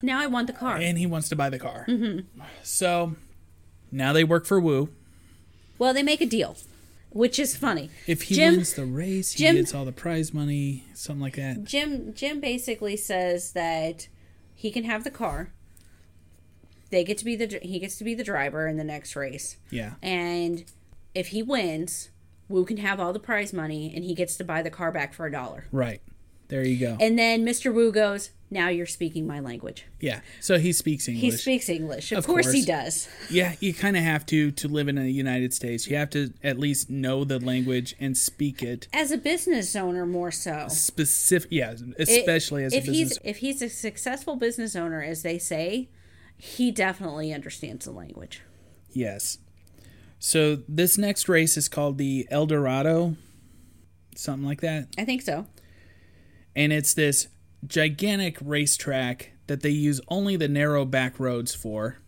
[0.02, 0.76] Now I want the car.
[0.76, 1.86] And he wants to buy the car.
[2.64, 3.14] So
[3.92, 4.88] now they work for Wu.
[5.78, 6.56] well, they make a deal,
[7.10, 7.90] which is funny.
[8.06, 11.36] If he Jim- wins the race, he Jim- gets all the prize money, something like
[11.36, 11.64] that.
[11.64, 14.08] Jim Jim basically says that
[14.54, 15.50] he can have the car.
[16.90, 19.56] They get to be the he gets to be the driver in the next race.
[19.70, 19.92] Yeah.
[20.02, 20.64] And
[21.14, 22.10] if he wins,
[22.48, 25.14] Wu can have all the prize money and he gets to buy the car back
[25.14, 25.64] for a dollar.
[25.70, 26.00] Right.
[26.50, 26.96] There you go.
[27.00, 27.72] And then Mr.
[27.72, 30.20] Wu goes, "Now you're speaking my language." yeah.
[30.40, 31.22] So he speaks English.
[31.22, 32.10] He speaks English.
[32.12, 32.50] Of, Of course.
[32.52, 33.08] he does.
[33.30, 35.86] Yeah, you kind of have to to live in the United States.
[35.88, 38.88] You have to at least know the language and speak it.
[38.92, 40.66] As a business owner more so.
[40.68, 42.98] Specific, yeah, It- especially as a if business.
[43.10, 45.88] he's if he's a successful business owner as they say,
[46.36, 48.40] he definitely understands the language.
[48.92, 49.38] Yes.
[50.18, 53.16] So this next race is called the El Dorado,
[54.16, 55.46] something like that, I think so.
[56.54, 57.28] And it's this
[57.66, 61.98] gigantic racetrack that they use only the narrow back roads for.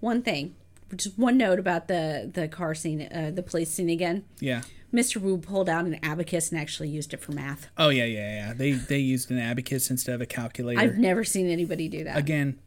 [0.00, 0.54] One thing,
[0.94, 4.24] just one note about the the car scene, uh, the police scene again.
[4.40, 4.62] Yeah.
[4.92, 5.16] Mr.
[5.16, 7.68] Wu pulled out an abacus and actually used it for math.
[7.78, 8.52] Oh yeah, yeah, yeah.
[8.52, 10.80] They they used an abacus instead of a calculator.
[10.80, 12.18] I've never seen anybody do that.
[12.18, 12.58] Again,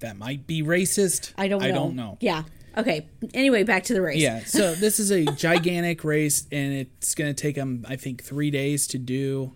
[0.00, 1.32] that might be racist.
[1.38, 1.68] I don't know.
[1.68, 2.18] I don't know.
[2.20, 2.42] Yeah.
[2.76, 3.08] Okay.
[3.34, 4.18] Anyway, back to the race.
[4.20, 8.22] Yeah, so this is a gigantic race, and it's going to take them, I think,
[8.22, 9.54] three days to do.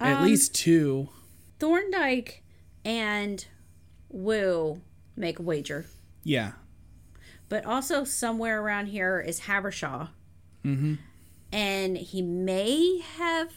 [0.00, 1.08] Um, At least two.
[1.58, 2.42] Thorndyke
[2.84, 3.44] and
[4.08, 4.80] Wu
[5.16, 5.86] make a wager,
[6.22, 6.52] Yeah,
[7.48, 10.08] but also somewhere around here is Havershaw.
[10.64, 10.94] Mm-hmm.
[11.52, 13.52] And he may have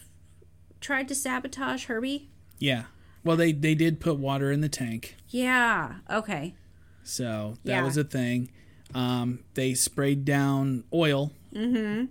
[0.80, 2.30] tried to sabotage Herbie.
[2.60, 2.86] yeah.
[3.24, 5.98] Well, they they did put water in the tank, Yeah.
[6.10, 6.56] Okay.
[7.04, 7.84] so that Yeah.
[7.84, 8.50] was a thing.
[8.96, 11.32] Um, they sprayed down oil.
[11.54, 12.06] Mm-hmm.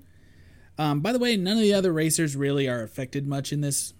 [0.78, 3.93] Um, by the way, none of the other racers really are affected much in this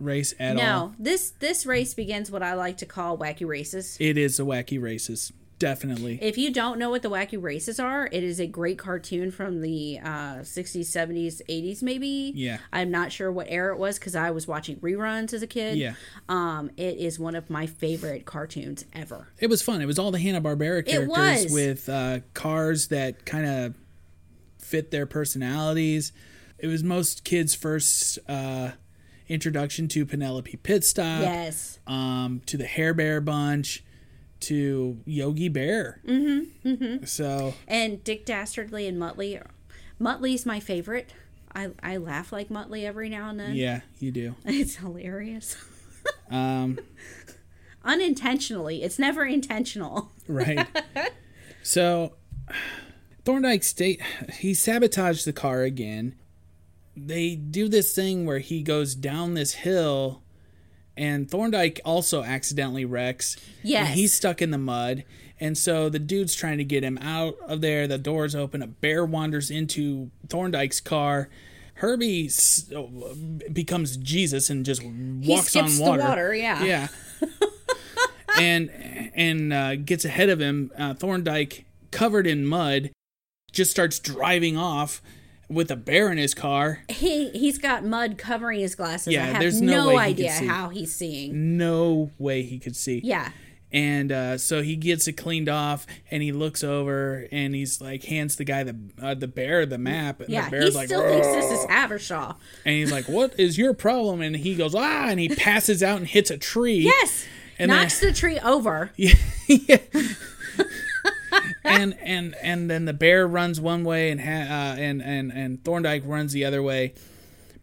[0.00, 0.62] race at all.
[0.62, 3.96] No, this this race begins what I like to call wacky races.
[4.00, 6.18] It is a wacky races, definitely.
[6.22, 9.60] If you don't know what the wacky races are, it is a great cartoon from
[9.60, 12.32] the uh, 60s, 70s, 80s, maybe.
[12.34, 12.58] Yeah.
[12.72, 15.78] I'm not sure what era it was because I was watching reruns as a kid.
[15.78, 15.94] Yeah.
[16.28, 19.28] Um, it is one of my favorite cartoons ever.
[19.38, 19.80] It was fun.
[19.80, 23.74] It was all the Hanna Barbera characters with uh, cars that kind of
[24.58, 26.12] fit their personalities.
[26.58, 28.72] It was most kids' first uh,
[29.28, 31.78] introduction to Penelope Pitstop, yes.
[31.86, 33.84] um, to the Hair Bear Bunch,
[34.40, 36.00] to Yogi Bear.
[36.06, 36.68] Mm-hmm.
[36.68, 37.04] mm-hmm.
[37.04, 39.42] So And Dick Dastardly and Muttley.
[40.00, 41.12] Muttley's my favorite.
[41.54, 43.54] I, I laugh like Muttley every now and then.
[43.54, 44.34] yeah, you do.
[44.44, 45.56] It's hilarious.
[46.30, 46.78] Um,
[47.84, 48.82] Unintentionally.
[48.84, 50.12] It's never intentional.
[50.28, 50.66] right.
[51.62, 52.14] so
[53.24, 54.00] Thorndyke state
[54.34, 56.14] he sabotaged the car again.
[56.96, 60.22] They do this thing where he goes down this hill
[60.96, 63.36] and Thorndyke also accidentally wrecks.
[63.62, 63.88] Yes.
[63.88, 65.04] And he's stuck in the mud.
[65.38, 67.86] And so the dude's trying to get him out of there.
[67.86, 68.62] The door's open.
[68.62, 71.28] A bear wanders into Thorndyke's car.
[71.74, 72.70] Herbie s-
[73.52, 76.02] becomes Jesus and just walks on water.
[76.02, 76.64] water, yeah.
[76.64, 76.88] Yeah.
[78.38, 78.70] and
[79.14, 80.70] and uh, gets ahead of him.
[80.78, 82.90] Uh, Thorndyke, covered in mud,
[83.52, 85.02] just starts driving off
[85.48, 86.80] with a bear in his car.
[86.88, 89.12] He he's got mud covering his glasses.
[89.12, 91.56] Yeah, I have there's no no, he idea could how he's seeing.
[91.56, 93.00] No way he could see.
[93.04, 93.30] Yeah.
[93.72, 98.04] And uh, so he gets it cleaned off, and he looks over, and he's like,
[98.04, 100.42] hands the guy the uh, the bear the map, and Yeah.
[100.42, 102.36] the He bear's like, still thinks this is Havershaw.
[102.64, 105.98] and he's like, "What is your problem?" And he goes, "Ah!" And he passes out
[105.98, 106.78] and hits a tree.
[106.78, 107.26] Yes.
[107.58, 108.92] And knocks then- the tree over.
[108.96, 109.78] yeah.
[111.66, 114.26] And and and then the bear runs one way and ha-
[114.74, 116.94] uh, and and and Thorndyke runs the other way,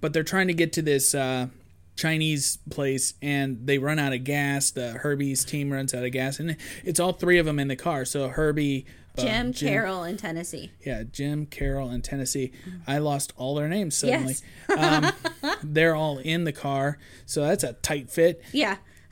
[0.02, 1.48] but they're trying to get to this uh,
[1.96, 4.72] Chinese place and they run out of gas.
[4.72, 7.76] The Herbie's team runs out of gas, and it's all three of them in the
[7.76, 8.04] car.
[8.06, 8.86] So Herbie,
[9.18, 10.72] uh, Jim, Carroll in Tennessee.
[10.86, 12.52] yeah, Jim, Carol, and Tennessee.
[12.88, 14.36] I lost all their names suddenly.
[14.70, 15.14] Yes.
[15.44, 18.78] um, they're all in the car, so that's a tight fit Yeah.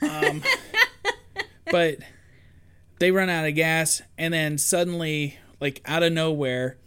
[1.70, 1.98] but
[3.02, 6.78] they run out of gas and then suddenly like out of nowhere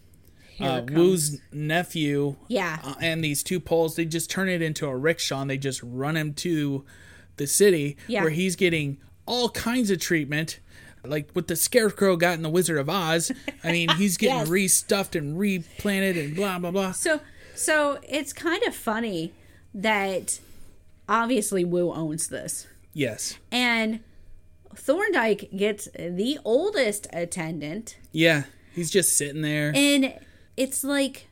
[0.61, 2.79] uh, Wu's nephew Yeah.
[2.83, 5.81] uh, and these two poles they just turn it into a rickshaw and they just
[5.83, 6.85] run him to
[7.35, 8.21] the city Yeah.
[8.21, 10.59] where he's getting all kinds of treatment
[11.03, 13.31] like what the scarecrow got in the wizard of oz
[13.63, 14.49] i mean he's getting Yes.
[14.49, 17.19] restuffed and replanted and blah blah blah So
[17.53, 19.33] so it's kind of funny
[19.73, 20.39] that
[21.07, 22.67] obviously Wu owns this.
[22.93, 23.37] Yes.
[23.51, 23.99] And
[24.77, 27.97] Thorndyke gets the oldest attendant.
[28.11, 28.43] Yeah.
[28.73, 29.71] He's just sitting there.
[29.75, 30.13] And
[30.57, 31.27] it's like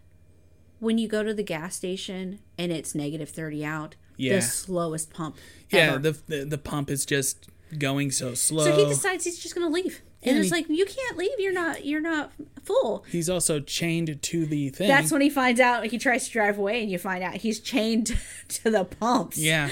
[0.79, 4.35] when you go to the gas station and it's negative 30 out, Yeah.
[4.35, 5.37] the slowest pump.
[5.69, 5.97] yeah.
[5.97, 8.65] The, the the pump is just going so slow.
[8.65, 10.01] so he decides he's just going to leave.
[10.21, 11.31] And Yeah, it's he- like you can't leave.
[11.37, 12.31] You're not you're not
[12.63, 13.03] full.
[13.09, 14.87] He's also chained to the thing.
[14.87, 17.59] That's when he finds out he tries to drive away and you find out he's
[17.59, 18.15] chained
[18.49, 19.37] to the pumps.
[19.37, 19.69] Yeah,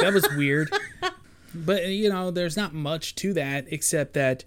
[0.00, 0.72] that was weird.
[1.54, 4.44] But you know, there's not much to that except that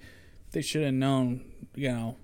[0.51, 1.41] they should have known,
[1.75, 2.17] you know,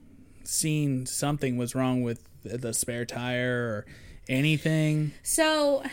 [0.44, 3.86] seen something was wrong with the spare tire or
[4.28, 5.14] anything.
[5.24, 5.84] So,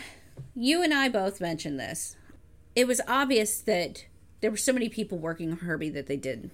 [0.55, 2.15] you and I both mentioned this.
[2.75, 4.05] It was obvious that
[4.41, 6.49] there were so many people working on Herbie that they did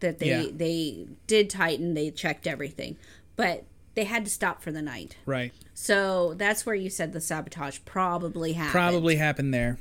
[0.00, 0.46] that they Yeah.
[0.52, 2.96] they did tighten, they checked everything,
[3.36, 3.64] but
[3.94, 5.16] they had to stop for the night.
[5.26, 5.52] Right.
[5.74, 8.72] So that's where you said the sabotage probably happened.
[8.72, 9.78] Probably happened there.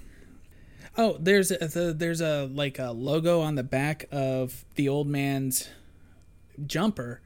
[0.97, 5.07] Oh, there's a the, there's a like a logo on the back of the old
[5.07, 5.69] man's
[6.65, 7.21] jumper,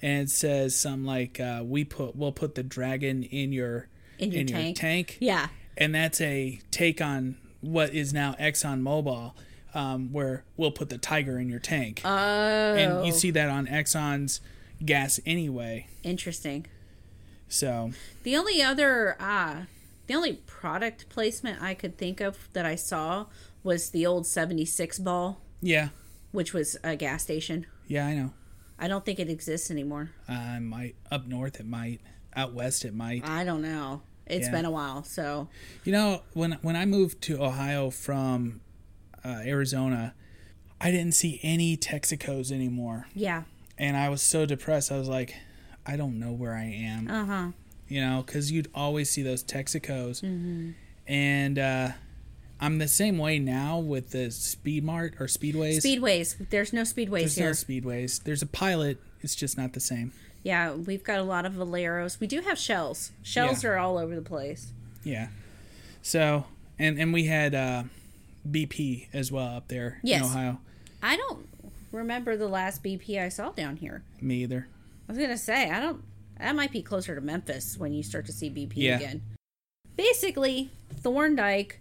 [0.00, 3.88] and it says something like uh, "We put we'll put the dragon in your
[4.18, 4.76] In your tank.
[4.76, 5.48] tank." Yeah.
[5.76, 9.32] and that's a take on what is now Exxon Mobil,
[9.74, 12.08] um, where we'll put the tiger in your tank, Oh,
[12.74, 14.40] and you see that on Exxon's
[14.84, 15.86] gas anyway.
[16.04, 16.66] interesting.
[17.48, 17.92] So
[18.22, 19.62] The only other uh
[20.06, 23.26] the only product placement I could think of that I saw
[23.62, 25.88] was the old 76 ball, yeah,
[26.32, 27.66] which was a gas station.
[27.86, 28.32] yeah, I know.
[28.78, 30.10] I don't think it exists anymore.
[30.28, 32.00] I might up north it might,
[32.34, 33.24] out west it might.
[33.28, 34.02] I don't know.
[34.26, 34.52] It's Yeah.
[34.52, 35.48] been a while, so
[35.84, 38.60] You know, when when I moved to Ohio from
[39.24, 40.14] uh, Arizona,
[40.80, 43.44] I didn't see any Texacos anymore, yeah.
[43.78, 44.90] and I was so depressed.
[44.90, 45.34] I was like,
[45.86, 47.08] I don't know where I am.
[47.08, 47.48] Uh huh.
[47.92, 50.22] You know, because you'd always see those Texacos,
[51.06, 51.88] and uh,
[52.60, 55.78] I'm the same way now with the Speed Mart or Speedways.
[55.84, 56.48] Speedways.
[56.48, 57.46] There's no speedways here.
[57.46, 57.74] There's no.
[57.74, 58.22] Speedways.
[58.22, 58.98] There's a Pilot.
[59.20, 60.12] It's just not the same.
[60.42, 62.18] yeah, we've got a lot of Valeros.
[62.18, 63.12] We do have shells.
[63.22, 63.70] Shells Yeah.
[63.70, 64.72] are all over the place.
[65.04, 65.28] Yeah.
[66.00, 66.46] So,
[66.78, 67.84] and and we had uh,
[68.50, 70.22] BP as well up there Yes.
[70.24, 70.60] in Ohio.
[71.02, 71.46] I don't
[71.92, 74.02] remember the last BP I saw down here.
[74.20, 74.66] Me either.
[75.08, 76.02] I was gonna say I don't.
[76.42, 78.96] That might be closer to Memphis when you start to see BP Yeah.
[78.96, 79.22] again.
[79.96, 81.78] Basically, Thorndyke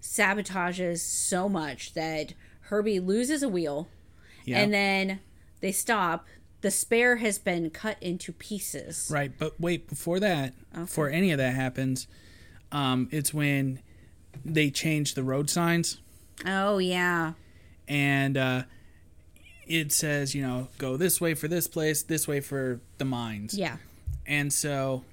[0.00, 2.32] sabotages so much that
[2.62, 3.90] Herbie loses a wheel,
[4.46, 4.60] Yeah.
[4.60, 5.20] and then
[5.60, 6.26] they stop.
[6.62, 9.08] The spare has been cut into pieces.
[9.12, 12.06] Right, but wait, before that, before any of that happens,
[12.72, 13.80] um, it's when
[14.46, 15.98] they change the road signs
[16.46, 17.34] Oh yeah,
[17.86, 18.62] and uh,
[19.66, 23.54] it says, you know, go this way for this place, this way for the mines.
[23.54, 23.76] yeah,
[24.26, 25.04] And so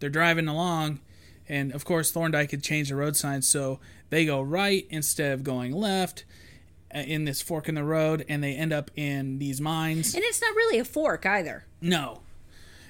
[0.00, 1.00] they're driving along,
[1.48, 3.78] and of course, Thorndyke had changed the road signs, so
[4.10, 6.24] they go right instead of going left
[6.94, 10.14] uh, in this fork in the road, and they end up in these mines.
[10.14, 11.64] and it's not really a fork either.
[11.80, 12.20] No,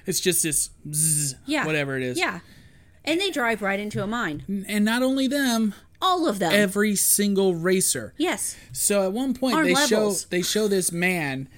[0.05, 2.17] it's just this zzz, Yeah, whatever it is.
[2.17, 2.39] Yeah,
[3.05, 4.65] and they drive right into a mine.
[4.67, 6.51] And not only them, All of them.
[6.51, 8.13] every single racer.
[8.17, 8.55] yes.
[8.71, 10.21] So at one point they levels.
[10.21, 11.49] show they show this man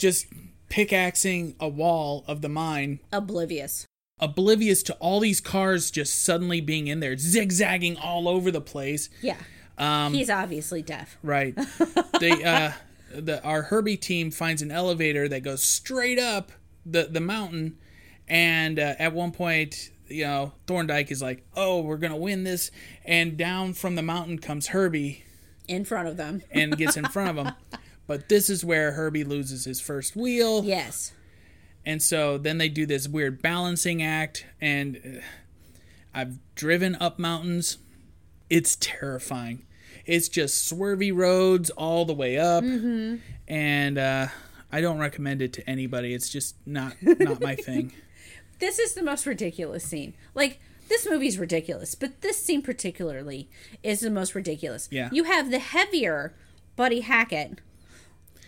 [0.00, 0.26] just
[0.68, 3.86] pickaxing a wall of the mine, Oblivious.
[4.20, 9.08] oblivious to all these cars just suddenly being in there, zigzagging all over the place.
[9.22, 9.36] Yeah.
[9.78, 11.18] Um, He's obviously deaf.
[11.22, 11.56] Right.
[12.20, 12.72] they uh
[13.14, 16.52] the our Herbie team finds an elevator that goes straight up
[16.84, 17.78] the the mountain
[18.28, 22.44] and uh, at one point you know Thorndyke is like, "Oh, we're going to win
[22.44, 22.70] this."
[23.04, 25.24] And down from the mountain comes Herbie
[25.66, 26.42] in front of them.
[26.50, 27.54] and gets in front of them.
[28.06, 30.64] But this is where Herbie loses his first wheel.
[30.64, 31.12] Yes.
[31.84, 35.20] And so then they do this weird balancing act and uh,
[36.14, 37.78] I've driven up mountains.
[38.50, 39.66] It's terrifying.
[40.04, 42.64] It's just swervy roads all the way up.
[42.64, 44.28] And uh,
[44.72, 46.14] I don't recommend it to anybody.
[46.14, 47.92] It's just not not my thing.
[48.58, 50.14] This is the most ridiculous scene.
[50.34, 53.48] Like this movie's ridiculous, but this scene particularly
[53.82, 54.88] is the most ridiculous.
[54.90, 55.08] Yeah.
[55.12, 56.34] You have the heavier
[56.76, 57.60] Buddy Hackett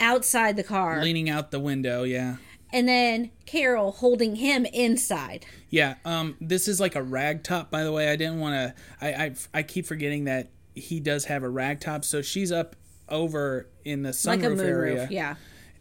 [0.00, 2.36] outside the car, Leaning out the window, yeah.
[2.72, 5.44] and then Carol holding him inside.
[5.68, 8.08] Yeah, um, this is like a rag top, by the way.
[8.10, 8.74] I didn't want to.
[9.04, 12.04] I, I I keep forgetting that he does have a rag top.
[12.04, 12.76] So she's up
[13.08, 14.64] over in the Like a sunroof moonroof.
[14.64, 15.34] area, Yeah.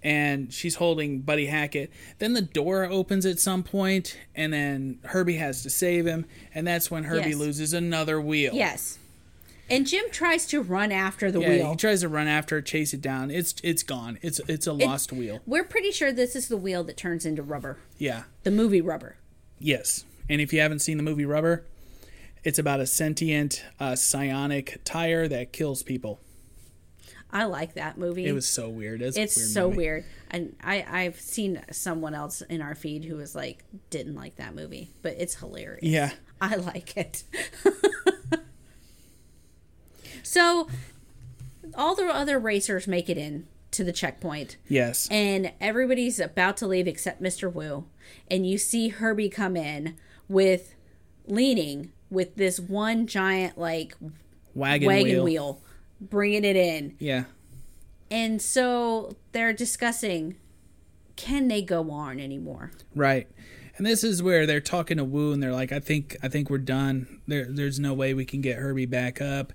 [0.03, 1.91] And she's holding Buddy Hackett.
[2.19, 6.65] Then the door opens at some point, and then Herbie has to save him, and
[6.67, 7.37] that's when Herbie Yes.
[7.37, 8.53] loses another wheel.
[8.53, 8.97] Yes.
[9.71, 11.69] And Jim tries to run after the Yeah, wheel.
[11.71, 13.29] he tries to run after it, chase it down.
[13.29, 14.17] It's it's gone.
[14.23, 15.41] It's it's a lost wheel.
[15.45, 17.77] We're pretty sure this is the wheel that turns into rubber.
[17.99, 18.23] Yeah.
[18.43, 19.17] The movie rubber.
[19.59, 20.05] Yes.
[20.27, 21.65] And if you haven't seen the movie Rubber,
[22.43, 26.19] It's about a sentient uh, psionic tire that kills people.
[27.31, 28.25] I like that movie.
[28.25, 29.01] It was so weird.
[29.01, 29.77] It's, it's weird so movie.
[29.77, 30.05] weird.
[30.31, 34.55] And I, I've seen someone else in our feed who was like, didn't like that
[34.55, 35.83] movie, but it's hilarious.
[35.83, 36.11] Yeah.
[36.41, 37.23] I like it.
[40.23, 40.67] so
[41.75, 45.07] all the other racers make it in to the checkpoint Yes.
[45.11, 47.51] and everybody's about to leave except Mr.
[47.53, 47.85] Wu.
[48.29, 49.95] And you see Herbie come in
[50.27, 50.73] with
[51.27, 53.95] leaning with this one giant like
[54.55, 55.23] wagon, wagon wheel.
[55.23, 55.61] wheel
[56.01, 56.95] bringing it in.
[56.99, 57.25] Yeah.
[58.11, 60.35] And so they're discussing
[61.15, 62.71] can they go on anymore?
[62.95, 63.27] Right.
[63.75, 66.49] And this is where they're talking to Wu and they're like, I think I think
[66.49, 67.19] we're done.
[67.27, 69.51] There there's no way we can get Herbie back up.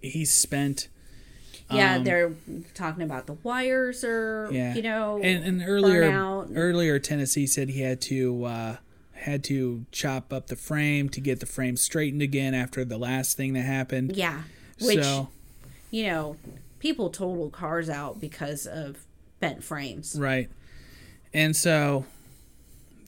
[0.00, 0.88] He's spent.
[1.70, 2.32] Yeah, Um, they're
[2.74, 4.74] talking about the wires or Yeah.
[4.74, 8.76] you know and, and earlier earlier Tennessee said he had to uh
[9.12, 13.36] had to chop up the frame to get the frame straightened again after the last
[13.38, 14.14] thing that happened.
[14.14, 14.42] yeah,
[14.82, 15.28] which so
[15.94, 16.36] you know
[16.80, 19.06] people total cars out because of
[19.38, 20.16] bent frames.
[20.18, 20.50] right.
[21.32, 22.04] And so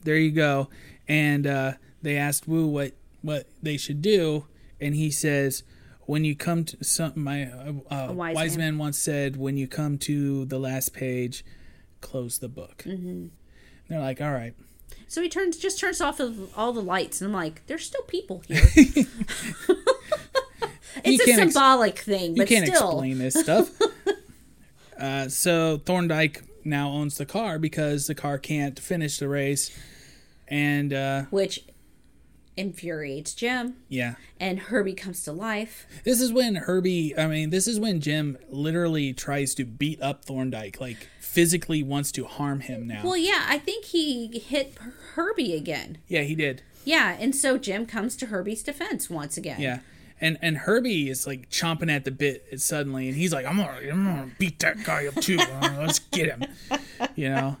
[0.03, 0.69] there you go.
[1.07, 4.45] And uh they asked Wu what what they should do
[4.79, 5.63] and he says
[6.05, 8.75] when you come to some my uh, uh, wise wise, man.
[8.75, 8.77] man.
[8.77, 11.43] once said when you come to the last page
[11.99, 12.83] close the book.
[12.85, 13.27] Mm-hmm.
[13.89, 14.53] They're like, "All right."
[15.07, 18.03] So he turns just turns off the, all the lights, and I'm like, there's still
[18.03, 18.61] people here.
[21.15, 23.69] it's a can't ex- symbolic thing, you can't still, explain this stuff.
[24.99, 29.77] uh, so Thorndyke now owns the car because the car can't finish the race,
[30.47, 31.65] and uh, which
[32.55, 33.75] infuriates Jim.
[33.87, 35.85] yeah, And Herbie comes to life.
[36.03, 37.17] this is when Herbie.
[37.17, 42.11] I mean, this is when Jim literally tries to beat up Thorndyke, like physically wants
[42.13, 43.01] to harm him now.
[43.03, 44.75] Well, yeah, I think he hit
[45.13, 45.99] Herbie again.
[46.07, 46.63] yeah, he did.
[46.83, 49.59] Yeah, and so Jim comes to Herbie's defense once again.
[49.61, 49.79] Yeah.
[50.19, 53.77] And, and Herbie is like chomping at the bit suddenly, and he's like, "I'm gonna,
[53.91, 55.37] I'm gonna beat that guy up too.
[55.39, 56.43] Uh, let's get him,"
[57.15, 57.57] you know.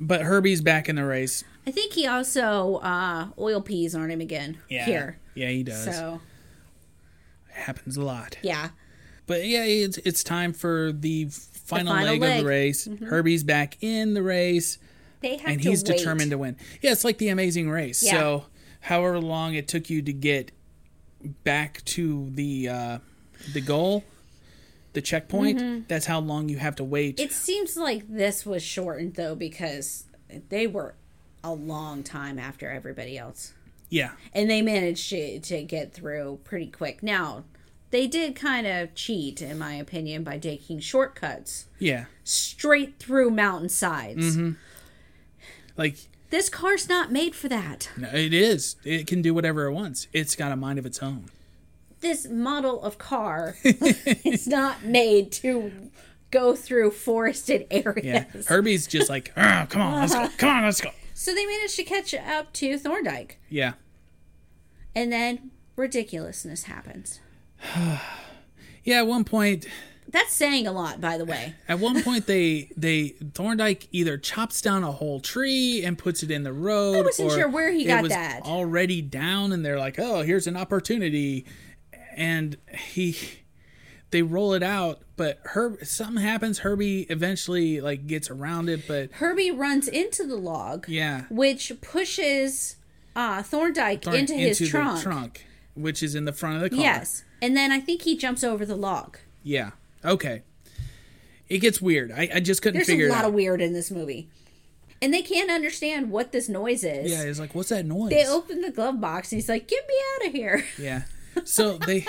[0.00, 1.42] But Herbie's back in the race.
[1.66, 5.18] I think he also uh, oil peas on him again Yeah, here.
[5.34, 5.84] yeah, he does.
[5.84, 6.20] So
[7.52, 8.36] happens a lot.
[8.42, 8.70] yeah,
[9.26, 12.36] But yeah, it's it's time for the final, final leg, leg.
[12.38, 12.88] of the race.
[13.08, 14.78] Herbie's back in the race,
[15.20, 15.96] they have and he's wait.
[15.98, 16.56] determined to win.
[16.82, 18.02] Yeah, it's like the Amazing Race.
[18.02, 18.12] Yeah.
[18.12, 18.44] So,
[18.80, 20.52] however long it took you to get
[21.44, 22.98] back to the uh,
[23.52, 24.04] the goal,
[24.92, 27.18] the checkpoint, that's how long you have to wait.
[27.18, 30.04] It seems like this was shortened though because
[30.48, 30.94] they were
[31.42, 33.52] a long time after everybody else.
[33.90, 37.02] yeah, and they managed to, to get through pretty quick.
[37.02, 37.44] Now,
[37.90, 42.06] they did kind of cheat, in my opinion, by taking shortcuts yeah.
[42.24, 44.36] straight through mountainsides.
[44.36, 44.52] Mm-hmm.
[45.76, 47.90] Like This car's not made for that.
[47.96, 48.74] no, it is.
[48.82, 50.08] It can do whatever it wants.
[50.12, 51.26] It's got a mind of its own.
[52.00, 55.70] This model of car is not made to
[56.32, 58.04] go through forested areas.
[58.04, 58.24] Yeah.
[58.48, 60.28] Herbie's just like, "Ah, come on, let's go.
[60.38, 60.90] Come on, let's go.
[61.14, 63.38] So they managed to catch up to Thorndyke.
[63.48, 63.74] Yeah.
[64.92, 67.20] And then ridiculousness happens.
[68.82, 69.66] Yeah, at one point
[70.14, 71.56] That's saying a lot, by the way.
[71.68, 76.30] At one point, they they Thorndyke either chops down a whole tree and puts it
[76.30, 76.98] in the road.
[76.98, 78.42] I wasn't sure where he it got was that.
[78.44, 81.46] Already down, and they're like, "Oh, here's an opportunity,"
[82.16, 83.16] and he
[84.12, 85.02] they roll it out.
[85.16, 86.60] But Herb, something happens.
[86.60, 92.76] Herbie eventually like gets around it, but Herbie runs into the log, yeah, which pushes
[93.16, 95.02] uh, Thorndyke Thorn- into his the trunk.
[95.02, 95.44] trunk,
[95.74, 96.78] which is in the front of the car.
[96.78, 97.24] Yes.
[97.42, 99.18] And then I think he jumps over the log.
[99.42, 99.72] Yeah.
[100.04, 100.42] Okay.
[101.48, 102.10] It gets weird.
[102.12, 104.28] I, I just couldn't figure There's a lot of weird in this movie.
[105.02, 107.10] And they can't understand what this noise is.
[107.10, 108.10] yeah, it's like, what's that noise?
[108.10, 110.64] They open the glove box and he's like, Get me out of here.
[110.78, 111.02] Yeah.
[111.44, 112.06] So they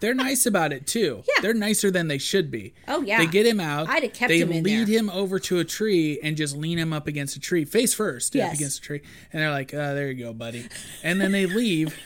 [0.00, 1.22] they're nice about it too.
[1.26, 1.42] Yeah.
[1.42, 2.74] They're nicer than they should be.
[2.86, 3.18] Oh, yeah.
[3.18, 3.88] They get him out.
[3.88, 4.98] I'd have kept they him in lead there.
[4.98, 8.36] him over to a tree and just lean him up against a tree, face first,
[8.36, 9.02] up against a tree.
[9.32, 10.68] And they're like, uh, there you go, buddy.
[11.02, 11.98] And then they leave.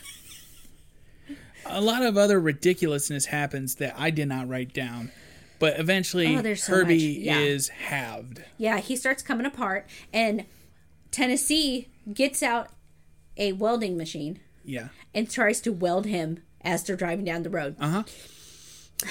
[1.66, 5.10] A lot of other ridiculousness happens that I did not write down.
[5.58, 6.96] But eventually Oh, so Herbie.
[7.22, 7.38] Yeah.
[7.38, 8.42] is halved.
[8.58, 10.44] Yeah, he starts coming apart and
[11.10, 12.68] Tennessee gets out
[13.36, 14.88] a welding machine Yeah.
[15.14, 17.76] and tries to weld him as they're driving down the road.
[17.80, 18.02] Uh-huh.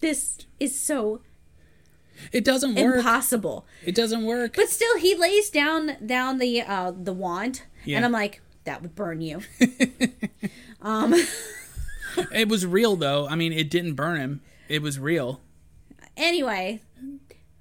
[0.00, 1.20] This is so
[2.32, 2.96] It doesn't work.
[2.96, 3.66] impossible.
[3.84, 4.54] it doesn't work.
[4.56, 7.96] But still he lays down down the uh the wand Yeah.
[7.96, 8.40] and I'm like
[8.70, 9.42] that would burn you.
[10.82, 11.14] Um,
[12.32, 13.28] it was real though.
[13.28, 14.40] I mean, it didn't burn him.
[14.66, 15.42] It was real.
[16.16, 16.80] Anyway,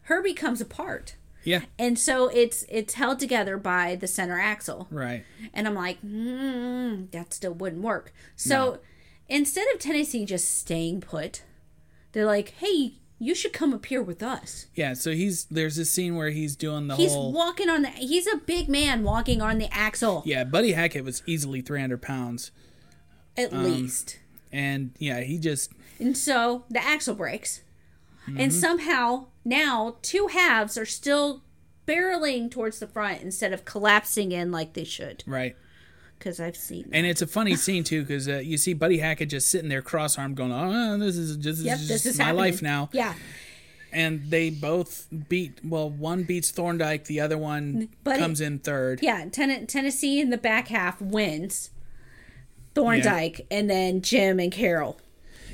[0.04, 1.16] Herbie comes apart.
[1.44, 1.64] Yeah.
[1.78, 4.88] And so it's it's held together by the center axle.
[4.90, 5.26] Right.
[5.54, 8.14] And I'm like, mm, that still wouldn't work.
[8.38, 8.80] So
[9.28, 11.44] instead of Tennessee just staying put,
[12.14, 14.68] they're like, hey, you should come up here with us.
[14.76, 14.94] Yeah.
[14.94, 17.32] So he's there's this scene where he's doing the He's whole.
[17.34, 17.90] walking on the.
[17.90, 22.52] He's a big man walking on the axle, yeah, Buddy Hackett was easily 300 pounds,
[23.38, 24.20] at Um, least.
[24.52, 27.62] and yeah, he just And so the axle breaks.
[28.38, 31.42] And somehow now two halves are still
[31.88, 35.24] barreling towards the front instead of collapsing in like they should.
[35.26, 35.56] right.
[36.20, 36.90] Because I've seen.
[36.92, 39.82] And it's a funny scene too, because uh, you see Buddy Hackett just sitting there,
[39.82, 42.38] cross-armed, going, "Oh, this is just, Yep, this is my happening.
[42.44, 43.14] life now." Yeah.
[43.92, 45.60] And they both beat.
[45.64, 49.00] Well, one beats Thorndyke, the other one comes in third.
[49.02, 49.26] Yeah.
[49.32, 51.72] Ten- Tennessee in the back half wins.
[52.76, 55.00] Thorndyke and then Jim and Carol.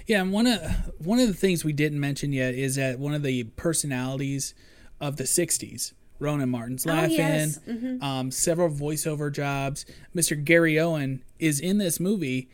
[0.08, 0.62] Yeah, and one of
[1.00, 4.54] one of the things we didn't mention yet is that one of the personalities
[5.00, 7.60] of the '60s, Rowan and Martin's Laugh-In, yes.
[8.02, 9.86] um, several voiceover jobs.
[10.16, 10.42] Mr.
[10.42, 12.50] Gary Owens is in this movie.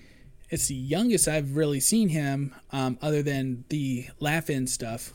[0.49, 5.14] It's the youngest I've really seen him, um, other than the laugh-in stuff.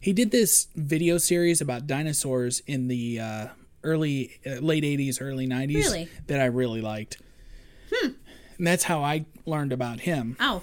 [0.00, 3.46] He did this video series about dinosaurs in the uh,
[3.84, 6.08] early, uh, late '80s, early '90s Really?
[6.26, 7.20] that I really liked.
[7.92, 8.12] Hmm.
[8.58, 10.36] And that's how I learned about him.
[10.40, 10.62] Oh,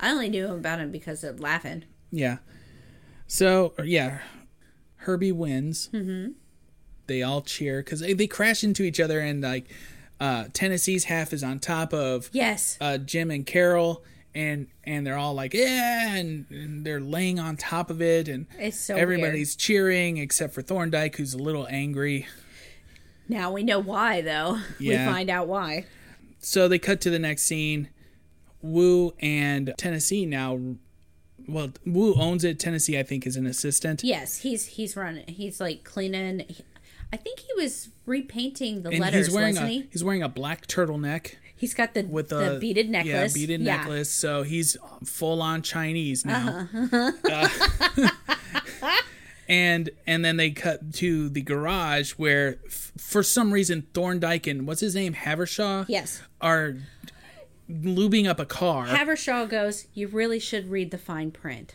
[0.00, 1.84] I only knew about him because of Laugh-In.
[2.10, 2.38] Yeah.
[3.26, 4.20] So yeah,
[5.08, 5.88] Herbie wins.
[5.92, 6.32] Mm-hmm.
[7.06, 9.64] They all cheer because they, they crash into each other, and like
[10.20, 12.76] uh, Tennessee's half is on top of Yes.
[12.82, 14.04] uh, Jim and Carol,
[14.34, 18.46] and and they're all like yeah, and, and they're laying on top of it, and
[18.74, 22.26] so everybody's cheering except for Thorndyke, who's a little angry.
[23.26, 24.58] Now we know why, though.
[24.78, 25.06] Yeah.
[25.06, 25.86] We find out why.
[26.40, 27.88] So they cut to the next scene.
[28.60, 30.58] Wu and Tennessee now.
[31.48, 32.58] Well, Wu owns it.
[32.60, 34.04] Tennessee, I think, is an assistant.
[34.04, 35.26] Yes, he's he's running.
[35.28, 36.44] He's like cleaning.
[37.12, 39.88] I think he was repainting the and letters, he's wearing wasn't a he?
[39.90, 43.34] he's wearing a black turtleneck He's got the with the a beaded necklace.
[43.34, 43.78] Yeah, beaded Yeah.
[43.78, 44.10] necklace.
[44.10, 46.68] So he's full on Chinese now.
[46.92, 47.12] Uh-huh.
[47.98, 48.08] Uh,
[49.48, 54.66] and and then they cut to the garage where, f- for some reason, Thorndyke and
[54.66, 56.22] what's his name, Havershaw, Yes.
[56.40, 56.76] are
[57.70, 58.86] lubing up a car.
[58.86, 61.74] Havershaw goes, You really should read the fine print.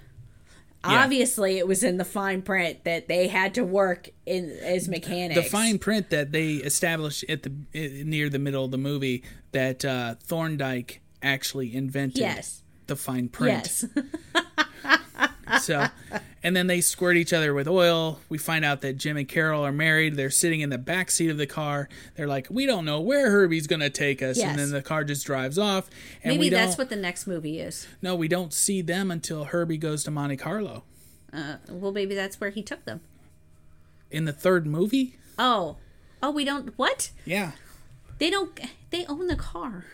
[0.86, 1.04] Yeah.
[1.04, 5.41] Obviously, it was in the fine print that they had to work in as mechanics.
[5.41, 7.54] the fine print that they established at the
[8.04, 9.24] near the middle of the movie
[9.54, 12.18] that uh, Thorndyke actually invented.
[12.18, 12.64] Yes.
[12.88, 13.86] The fine print.
[13.96, 15.30] Yes.
[15.62, 15.88] So,
[16.44, 18.20] and then they squirt each other with oil.
[18.30, 20.16] We find out that Jim and Carol are married.
[20.16, 21.89] They're sitting in the back seat of the car.
[22.16, 24.50] They're like, "We don't know where Herbie's going to take us," Yes.
[24.50, 25.89] and then the car just drives off.
[26.24, 27.88] And Maybe we that's what the next movie is.
[28.02, 30.84] No, we don't see them until Herbie goes to Monte Carlo
[31.34, 33.02] Uh, well, maybe that's where he took them.
[34.12, 35.18] in the third movie.
[35.39, 35.78] Oh.
[36.22, 36.74] Oh, we don't.
[36.78, 37.10] What?
[37.26, 37.52] Yeah,
[38.20, 38.58] They don't.
[38.91, 39.86] They own the car.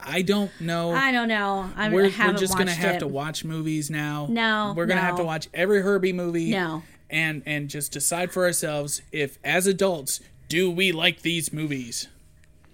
[0.00, 0.92] I don't know.
[0.92, 1.70] I don't know.
[1.76, 2.98] I we're, we're just gonna have it.
[3.00, 4.26] to watch movies now.
[4.30, 6.50] No, we're gonna have to watch every Herbie movie.
[6.50, 6.82] No.
[7.10, 12.08] and and just decide for ourselves if, as adults, do we like these movies?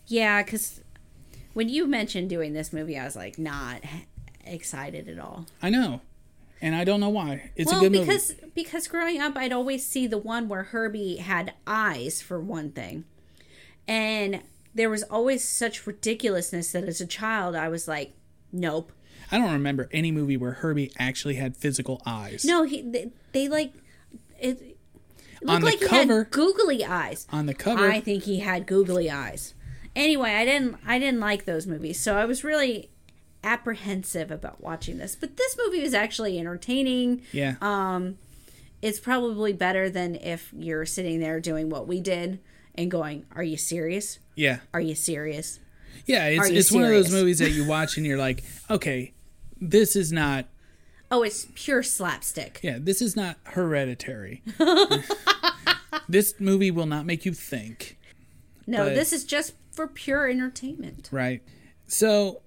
[0.07, 0.81] Yeah, because
[1.55, 3.81] when you mentioned doing this movie, I was like not
[4.45, 5.47] excited at all.
[5.63, 6.03] I know,
[6.61, 7.51] and I don't know why.
[7.57, 8.05] It's well, a good movie.
[8.05, 12.71] because because growing up, I'd always see the one where Herbie had eyes for one
[12.71, 13.05] thing,
[13.89, 14.43] and
[14.75, 18.13] there was always such ridiculousness that as a child, I was like,
[18.53, 18.93] nope.
[19.33, 22.45] I don't remember any movie where Herbie actually had physical eyes.
[22.45, 23.73] No, he they, they like
[24.39, 24.61] it.
[24.61, 24.77] it
[25.47, 27.27] On Looked the like he cover- had googly eyes.
[27.33, 29.55] On the cover, I think he had googly eyes.
[29.97, 32.91] Anyway, I didn't I didn't like those movies, so I was really
[33.43, 35.15] apprehensive about watching this.
[35.17, 37.23] But this movie was actually entertaining.
[37.33, 38.19] yeah, Um
[38.83, 42.39] it's probably better than if you're sitting there doing what we did
[42.75, 44.19] and going, "Are you serious?
[44.37, 45.61] yeah, Are you serious?"
[46.07, 46.27] yeah.
[46.29, 49.13] It's it's one of those movies that you watch and you're like, okay,
[49.61, 50.47] this is not.
[51.11, 52.61] Oh, it's pure slapstick.
[52.63, 54.43] Yeah, this is not hereditary.
[56.09, 57.99] this movie will not make you think.
[58.67, 61.09] No, But- this is just for pure entertainment.
[61.13, 61.43] Right.
[61.87, 62.43] So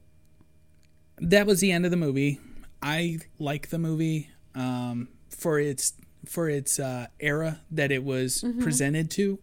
[1.20, 2.40] that was the end of the movie.
[2.82, 5.94] I like the movie um, for its
[6.26, 8.62] for its uh, era that it was Mm-hmm.
[8.64, 9.40] presented to.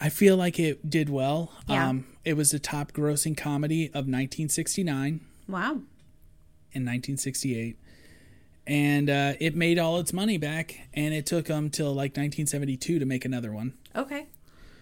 [0.00, 1.52] I feel like it did well.
[1.68, 1.88] Yeah.
[1.88, 5.72] Um, it was the top grossing comedy of 1969 Wow.
[6.72, 7.76] In 1968.
[8.66, 12.98] And uh, it made all its money back, and it took them till like 1972
[12.98, 13.74] to make another one.
[13.94, 14.26] Okay.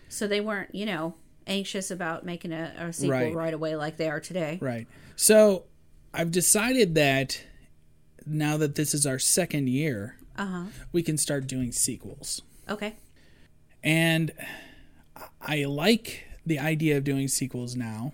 [0.08, 1.14] So they weren't, you know,
[1.46, 3.34] anxious about making a, a sequel Right.
[3.34, 3.52] right.
[3.54, 4.58] away like they are today.
[4.62, 4.86] Right.
[5.16, 5.64] So
[6.14, 7.42] I've decided that
[8.24, 10.64] now that this is our second year, Uh huh.
[10.92, 12.40] we can start doing sequels.
[12.70, 12.94] Okay.
[13.82, 14.32] And
[15.40, 18.12] I like the idea of doing sequels now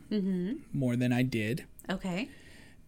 [0.72, 2.28] more than I did Okay.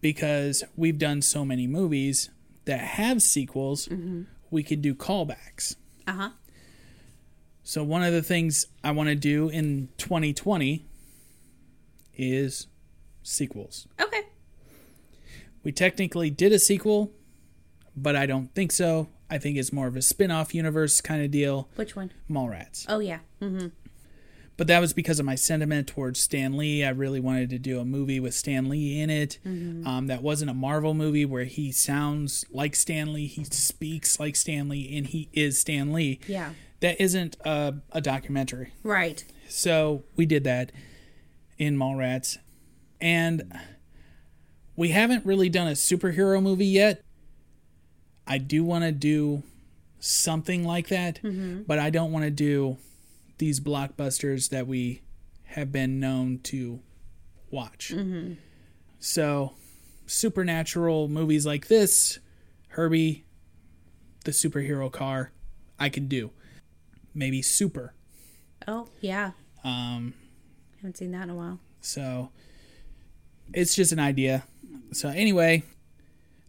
[0.01, 2.30] because we've done so many movies
[2.64, 3.89] that have sequels,
[4.51, 5.76] we could do callbacks.
[6.06, 6.30] Uh huh.
[7.64, 10.84] So one of the things I want to do in 2020
[12.16, 12.66] is
[13.22, 13.86] sequels.
[14.01, 14.22] Okay.
[15.64, 17.12] We technically did a sequel,
[17.97, 19.09] but I don't think so.
[19.30, 22.12] I think it's more of a spin-off universe kind of deal, Which one?
[22.28, 22.84] Mallrats.
[22.89, 23.20] Oh yeah.
[23.40, 23.68] Mm-hmm.
[24.56, 26.84] But that was because of my sentiment towards Stan Lee.
[26.84, 29.38] I really wanted to do a movie with Stan Lee in it.
[29.44, 34.36] Um, that wasn't a Marvel movie where he sounds like Stan Lee, he speaks like
[34.36, 36.20] Stan Lee, and he is Stan Lee.
[36.26, 36.50] Yeah.
[36.80, 38.72] That isn't a, a documentary.
[38.82, 39.24] Right.
[39.48, 40.70] So we did that
[41.58, 42.38] in Mallrats.
[43.00, 43.52] And
[44.76, 47.02] we haven't really done a superhero movie yet.
[48.26, 49.42] I do want to do
[49.98, 51.20] something like that,
[51.66, 52.76] but I don't want to do
[53.43, 55.02] these blockbusters that we
[55.47, 56.78] have been known to
[57.51, 57.93] watch.
[59.01, 59.55] So,
[60.06, 62.20] supernatural movies like this,
[62.69, 63.24] Herbie,
[64.24, 65.32] the superhero car,
[65.77, 66.31] I can do.
[67.14, 67.94] Maybe Super.
[68.69, 69.32] Oh yeah.
[69.64, 70.14] Um,
[70.77, 71.59] Haven't seen that in a while.
[71.81, 72.31] So
[73.52, 74.44] it's just an idea.
[74.93, 75.64] So anyway,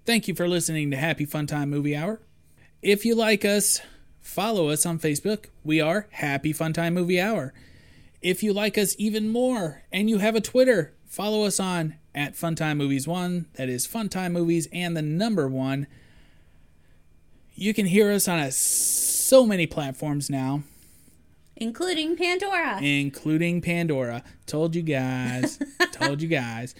[0.05, 2.21] thank you for listening to Happy Fun Time Movie Hour.
[2.83, 3.81] If you like us,
[4.23, 5.45] follow us on Facebook.
[5.63, 7.53] We are Happy Fun Time Movie Hour.
[8.21, 12.33] If you like us even more and you have a Twitter, follow us on at
[12.33, 13.47] Funtime Movies One.
[13.55, 15.87] That is Funtime Movies and the number one.
[17.53, 20.63] You can hear us on a, so many platforms now
[21.55, 22.81] Including Pandora.
[22.81, 24.23] including Pandora.
[24.47, 25.59] Told you guys.
[25.91, 26.73] told you guys.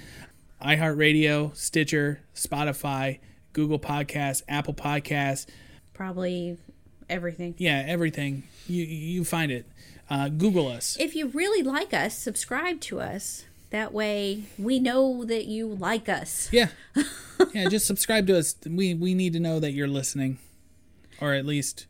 [0.62, 3.20] iHeartRadio, Stitcher, Spotify,
[3.52, 5.46] Google Podcasts, Apple Podcasts.
[5.94, 6.58] Probably
[7.14, 7.56] everything.
[7.58, 8.44] Yeah, everything.
[8.68, 9.66] You you find it.
[10.10, 10.98] Uh, Google us.
[11.00, 13.46] If you really like us, subscribe to us.
[13.70, 16.50] That way we know that you like us.
[16.52, 16.68] Yeah,
[17.54, 17.70] yeah.
[17.70, 18.56] Just subscribe to us.
[18.68, 20.38] We we need to know that you're listening,
[21.20, 21.88] or at least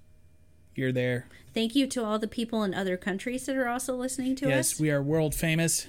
[0.75, 1.27] you're there.
[1.53, 4.59] Thank you to all the people in other countries that are also listening to Yes,
[4.59, 4.71] us.
[4.73, 5.87] Yes, we are world famous.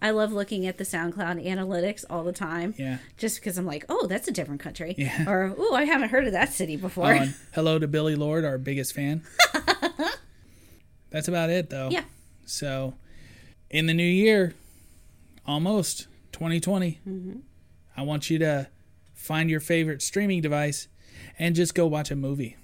[0.00, 2.74] I love looking at the SoundCloud analytics all the time.
[2.78, 2.98] Yeah.
[3.16, 4.94] Just because I'm like, oh, that's a different country.
[4.96, 5.28] Yeah.
[5.28, 7.12] Or, oh, I haven't heard of that city before.
[7.12, 9.22] Oh, hello to Billy Lord, our biggest fan.
[11.10, 11.90] That's about it, though.
[11.90, 12.04] yeah.
[12.46, 12.94] So,
[13.70, 14.54] in the new year,
[15.46, 17.38] almost 2020, mm-hmm.
[17.96, 18.68] I want you to
[19.14, 20.88] find your favorite streaming device
[21.38, 22.56] and just go watch a movie.